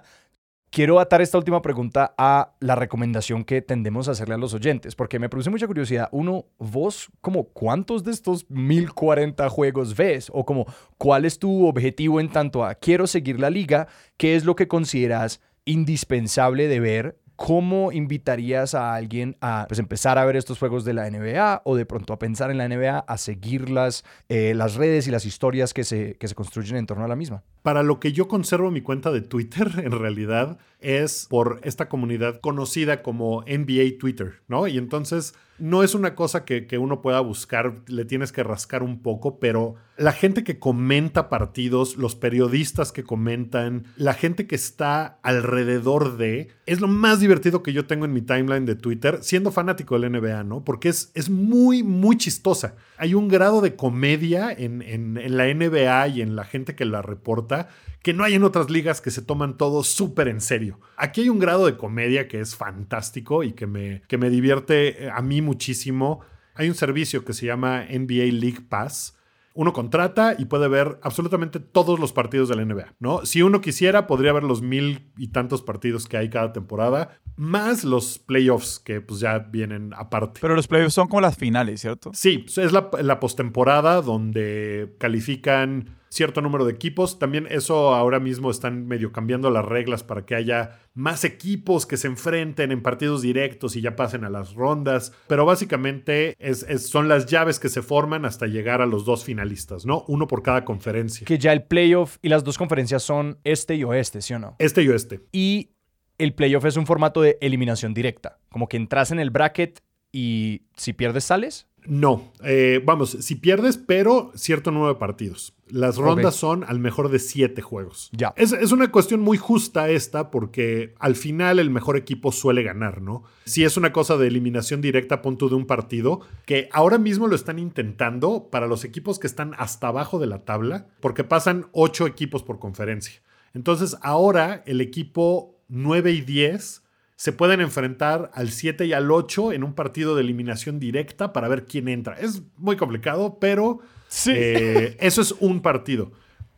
[0.70, 4.94] Quiero atar esta última pregunta a la recomendación que tendemos a hacerle a los oyentes,
[4.94, 6.10] porque me produce mucha curiosidad.
[6.12, 10.30] Uno, vos, como cuántos de estos 1040 juegos ves?
[10.30, 10.66] O como,
[10.98, 13.88] ¿cuál es tu objetivo en tanto a quiero seguir la liga?
[14.18, 20.18] ¿Qué es lo que consideras indispensable de ver ¿cómo invitarías a alguien a pues, empezar
[20.18, 22.98] a ver estos juegos de la NBA o de pronto a pensar en la NBA,
[22.98, 26.86] a seguir las, eh, las redes y las historias que se, que se construyen en
[26.86, 27.44] torno a la misma?
[27.62, 32.40] Para lo que yo conservo mi cuenta de Twitter, en realidad, es por esta comunidad
[32.40, 34.66] conocida como NBA Twitter, ¿no?
[34.66, 38.82] Y entonces no es una cosa que, que, uno pueda buscar, le tienes que rascar
[38.82, 44.54] un poco, pero la gente que comenta partidos, los periodistas que comentan, la gente que
[44.54, 49.18] está alrededor de, es lo más divertido que yo tengo en mi timeline de Twitter,
[49.22, 50.64] siendo fanático del NBA, ¿no?
[50.64, 52.76] Porque es, es muy, muy chistosa.
[52.96, 56.84] Hay un grado de comedia en, en, en la NBA y en la gente que
[56.84, 57.68] la reporta
[58.02, 60.80] que no hay en otras ligas que se toman todo súper en serio.
[60.96, 65.06] Aquí hay un grado de comedia que es fantástico y que me, que me divierte
[65.06, 66.20] eh, a mí muchísimo.
[66.54, 69.16] Hay un servicio que se llama NBA League Pass.
[69.54, 73.26] Uno contrata y puede ver absolutamente todos los partidos de la NBA, ¿no?
[73.26, 77.82] Si uno quisiera, podría ver los mil y tantos partidos que hay cada temporada, más
[77.82, 80.38] los playoffs que pues ya vienen aparte.
[80.40, 82.12] Pero los playoffs son como las finales, ¿cierto?
[82.14, 87.18] Sí, es la, la postemporada donde califican cierto número de equipos.
[87.18, 91.96] También eso ahora mismo están medio cambiando las reglas para que haya más equipos que
[91.96, 95.12] se enfrenten en partidos directos y ya pasen a las rondas.
[95.26, 99.24] Pero básicamente es, es, son las llaves que se forman hasta llegar a los dos
[99.24, 100.04] finalistas, ¿no?
[100.08, 101.24] Uno por cada conferencia.
[101.24, 104.56] Que ya el playoff y las dos conferencias son este y oeste, ¿sí o no?
[104.58, 105.26] Este y oeste.
[105.32, 105.70] Y
[106.18, 108.40] el playoff es un formato de eliminación directa.
[108.50, 109.80] Como que entras en el bracket
[110.12, 111.67] y si pierdes sales.
[111.86, 115.54] No, eh, vamos, si pierdes, pero cierto número de partidos.
[115.68, 116.40] Las rondas okay.
[116.40, 118.10] son al mejor de siete juegos.
[118.12, 118.34] Ya.
[118.36, 123.00] Es, es, una cuestión muy justa esta, porque al final el mejor equipo suele ganar,
[123.00, 123.24] ¿no?
[123.44, 127.26] Si es una cosa de eliminación directa a punto de un partido, que ahora mismo
[127.26, 131.68] lo están intentando para los equipos que están hasta abajo de la tabla, porque pasan
[131.72, 133.22] ocho equipos por conferencia.
[133.54, 136.82] Entonces ahora el equipo 9 y 10
[137.18, 141.48] se pueden enfrentar al 7 y al 8 en un partido de eliminación directa para
[141.48, 142.14] ver quién entra.
[142.14, 144.30] Es muy complicado, pero sí.
[144.36, 146.12] eh, eso es un partido.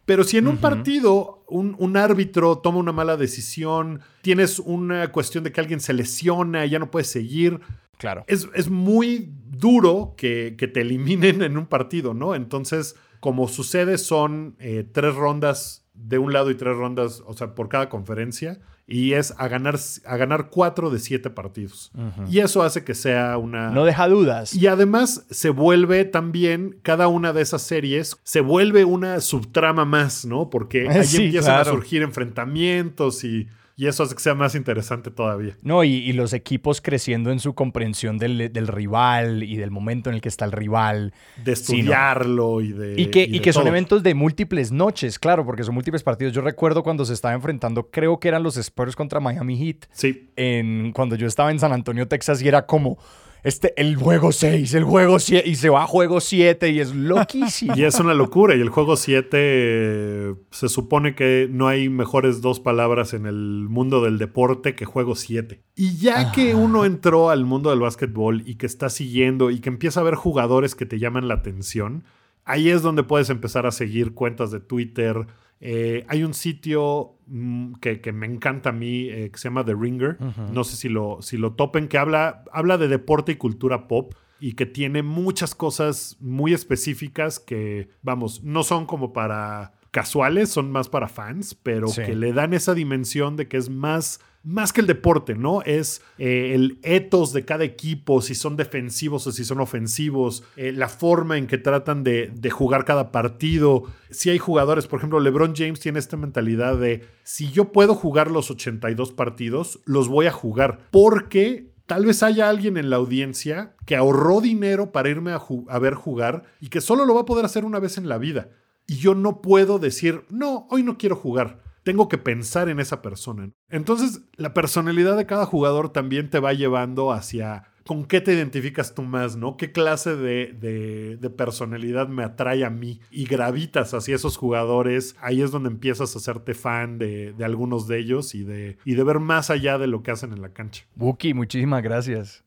[0.05, 0.61] Pero si en un uh -huh.
[0.61, 5.95] partido un, un, árbitro toma una mala decisión, tienes una cuestión de que alguien se
[5.95, 7.59] lesiona y ya no puedes seguir,
[7.97, 8.25] claro.
[8.27, 12.35] es, es muy duro que, que, te eliminen en un partido, ¿no?
[12.35, 17.55] Entonces, como sucede, son eh, tres rondas de un lado y tres rondas, o sea,
[17.55, 18.61] por cada conferencia
[18.91, 21.93] y es a ganar, a ganar cuatro de siete partidos.
[21.95, 22.29] Uh -huh.
[22.29, 23.71] Y eso hace que sea una...
[23.71, 24.53] No deja dudas.
[24.53, 30.25] Y además se vuelve también, cada una de esas series, se vuelve una subtrama más,
[30.25, 30.51] ¿no?
[30.51, 31.71] Porque ahí sí, empiezan claro.
[31.71, 33.49] a surgir enfrentamientos y...
[33.81, 35.57] Y eso hace que sea más interesante todavía.
[35.63, 40.11] No, y, y los equipos creciendo en su comprensión del, del, rival y del momento
[40.11, 41.15] en el que está el rival.
[41.43, 43.01] De estudiarlo y de.
[43.01, 46.35] Y que, y y que son eventos de múltiples noches, claro, porque son múltiples partidos.
[46.35, 49.87] Yo recuerdo cuando se estaba enfrentando, creo que eran los Spurs contra Miami Heat.
[49.93, 50.29] Sí.
[50.37, 52.99] En, cuando yo estaba en San Antonio, Texas, y era como
[53.43, 56.95] este, el juego 6, el juego 7, y se va a juego 7 y es
[56.95, 57.75] loquísimo.
[57.77, 58.55] y es una locura.
[58.55, 64.03] Y el juego 7 se supone que no hay mejores dos palabras en el mundo
[64.03, 65.63] del deporte que juego 7.
[65.77, 66.33] Y ya ah.
[66.33, 70.05] que uno entró al mundo del básquetbol y que está siguiendo y que empieza a
[70.05, 72.05] ver jugadores que te llaman la atención,
[72.45, 75.27] ahí es donde puedes empezar a seguir cuentas de Twitter.
[75.61, 79.65] Eh, hay un sitio mm, que, que, me encanta a mí eh, que se llama
[79.65, 80.17] The Ringer.
[80.19, 80.51] Uh -huh.
[80.51, 84.15] No sé si lo, si lo topen, que habla, habla de deporte y cultura pop
[84.41, 90.71] y que tiene muchas cosas muy específicas que, vamos, no son como para casuales, son
[90.71, 92.03] más para fans, pero sí.
[92.03, 95.63] que le dan esa dimensión de que es más más que el deporte, ¿no?
[95.63, 100.73] Es eh, el ethos de cada equipo, si son defensivos o si son ofensivos, eh,
[100.73, 103.85] la forma en que tratan de, de, jugar cada partido.
[104.11, 108.31] Si hay jugadores, por ejemplo, LeBron James tiene esta mentalidad de, si yo puedo jugar
[108.31, 113.75] los 82 partidos, los voy a jugar, porque tal vez haya alguien en la audiencia
[113.85, 117.27] que ahorró dinero para irme a, a ver jugar y que solo lo va a
[117.27, 118.49] poder hacer una vez en la vida.
[118.87, 123.03] Y yo no puedo decir, no, hoy no quiero jugar tengo que pensar en esa
[123.03, 123.51] persona.
[123.69, 128.95] Entonces, la personalidad de cada jugador también te va llevando hacia con qué te identificas
[128.95, 129.57] tú más, ¿no?
[129.57, 133.01] ¿Qué clase de, personalidad me atrae a mí?
[133.11, 135.17] Y gravitas hacia esos jugadores.
[135.21, 139.03] Ahí es donde empiezas a hacerte fan de, algunos de ellos y de, y de
[139.03, 140.85] ver más allá de lo que hacen en la cancha.
[140.95, 142.45] Buki, muchísimas gracias.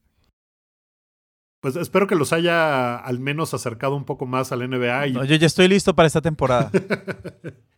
[1.59, 5.07] Pues espero que los haya al menos acercado un poco más al NBA.
[5.07, 6.69] yo ya estoy listo para esta temporada.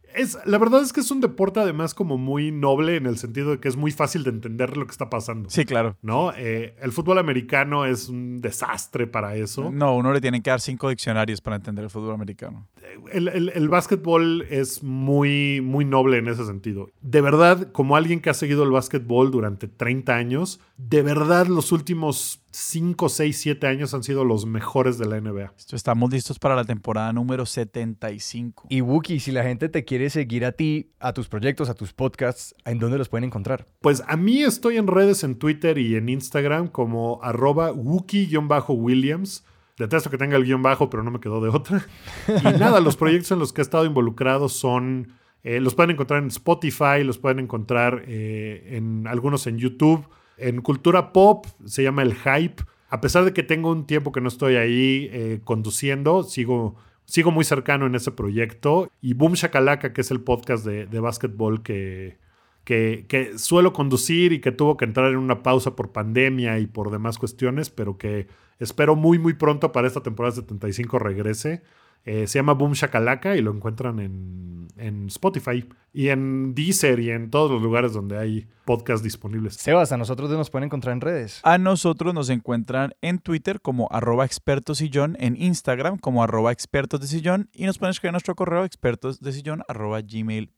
[0.45, 3.59] la verdad es que es un deporte además como muy noble en el sentido de
[3.59, 5.49] que es muy fácil de entender lo que está pasando.
[5.49, 5.97] Sí, claro.
[6.01, 6.33] ¿No?
[6.35, 9.71] Eh, el fútbol americano es un desastre para eso.
[9.71, 12.67] No, uno le tiene que dar cinco diccionarios para entender el fútbol americano.
[13.11, 16.89] El, el, básquetbol es muy, muy noble en ese sentido.
[17.01, 21.71] De verdad, como alguien que ha seguido el básquetbol durante 30 años, de verdad los
[21.71, 25.53] últimos 5, 6, 7 años han sido los mejores de la NBA.
[25.73, 28.67] Estamos listos para la temporada número 75.
[28.69, 31.91] Y Wookie, si la gente te quiere seguir a ti, a tus proyectos, a tus
[31.91, 33.67] podcasts, ¿en dónde los pueden encontrar?
[33.81, 39.43] Pues a mí estoy en redes en Twitter y en Instagram como arroba Wookie-Williams.
[39.77, 41.85] Detesto que tenga el guion bajo, pero no me quedó de otra.
[42.27, 45.13] Y nada, los proyectos en los que he estado involucrado son...
[45.43, 50.07] Eh, los pueden encontrar en Spotify, los pueden encontrar eh, en algunos en YouTube.
[50.37, 52.63] En cultura pop se llama El Hype.
[52.89, 57.29] A pesar de que tengo un tiempo que no estoy ahí eh, conduciendo, sigo, sigo
[57.29, 58.89] muy cercano en ese proyecto.
[59.01, 62.17] Y Boom Shakalaka, que es el podcast de, de básquetbol que,
[62.65, 66.91] que, suelo conducir y que tuvo que entrar en una pausa por pandemia y por
[66.91, 68.27] demás cuestiones, pero que
[68.59, 71.61] espero muy, muy pronto para esta temporada 75 regrese.
[72.05, 77.11] Eh, se llama Boom Shakalaka y lo encuentran en, en, Spotify y en Deezer y
[77.11, 79.55] en todos los lugares donde hay podcasts disponibles.
[79.55, 81.39] Sebas, ¿a nosotros nos pueden encontrar en redes?
[81.43, 87.07] A nosotros nos encuentran en Twitter como arroba expertos en Instagram como arroba expertos de
[87.07, 90.51] sillón y nos pueden escribir nuestro correo expertos de sillón arroba gmail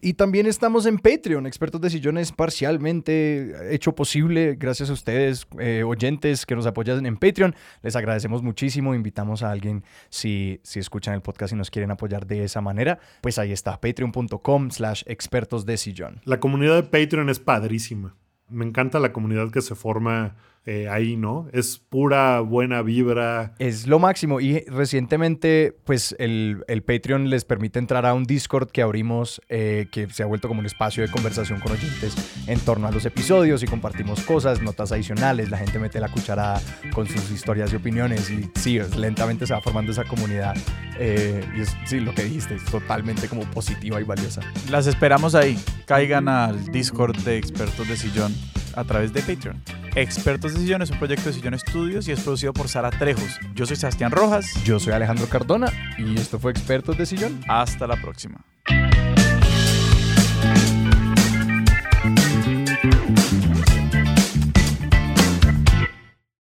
[0.00, 5.82] y también estamos en Patreon, Expertos de Sillones, parcialmente hecho posible gracias a ustedes, eh,
[5.82, 7.54] oyentes que nos apoyan en Patreon.
[7.82, 8.94] Les agradecemos muchísimo.
[8.94, 12.98] Invitamos a alguien, si, si escuchan el podcast y nos quieren apoyar de esa manera,
[13.22, 16.20] pues ahí está, patreon.com slash expertos de sillón.
[16.24, 18.16] La comunidad de Patreon es padrísima.
[18.48, 20.34] Me encanta la comunidad que se forma
[20.70, 21.48] eh, ahí, ¿no?
[21.54, 23.54] Es pura buena vibra.
[23.58, 24.38] Es lo máximo.
[24.38, 30.10] Y recientemente, pues el, Patreon les permite entrar a un Discord que abrimos, eh, que
[30.10, 32.14] se ha vuelto como un espacio de conversación con oyentes
[32.46, 35.48] en torno a los episodios y compartimos cosas, notas adicionales.
[35.48, 36.60] La gente mete la cucharada
[36.92, 38.28] con sus historias y opiniones.
[38.28, 40.54] Y sí, lentamente se va formando esa comunidad.
[40.98, 44.42] Eh, y es, sí, lo que dijiste, es totalmente como positiva y valiosa.
[44.70, 45.58] Las esperamos ahí.
[45.86, 48.34] Caigan al Discord de expertos de sillón
[48.76, 49.62] a través de Patreon.
[49.94, 53.38] Expertos de Sillón es un proyecto de Sillón Estudios y es producido por Sara Trejos.
[53.54, 54.52] Yo soy Sebastián Rojas.
[54.64, 57.40] Yo soy Alejandro Cardona y esto fue Expertos de Sillón.
[57.48, 58.44] Hasta la próxima.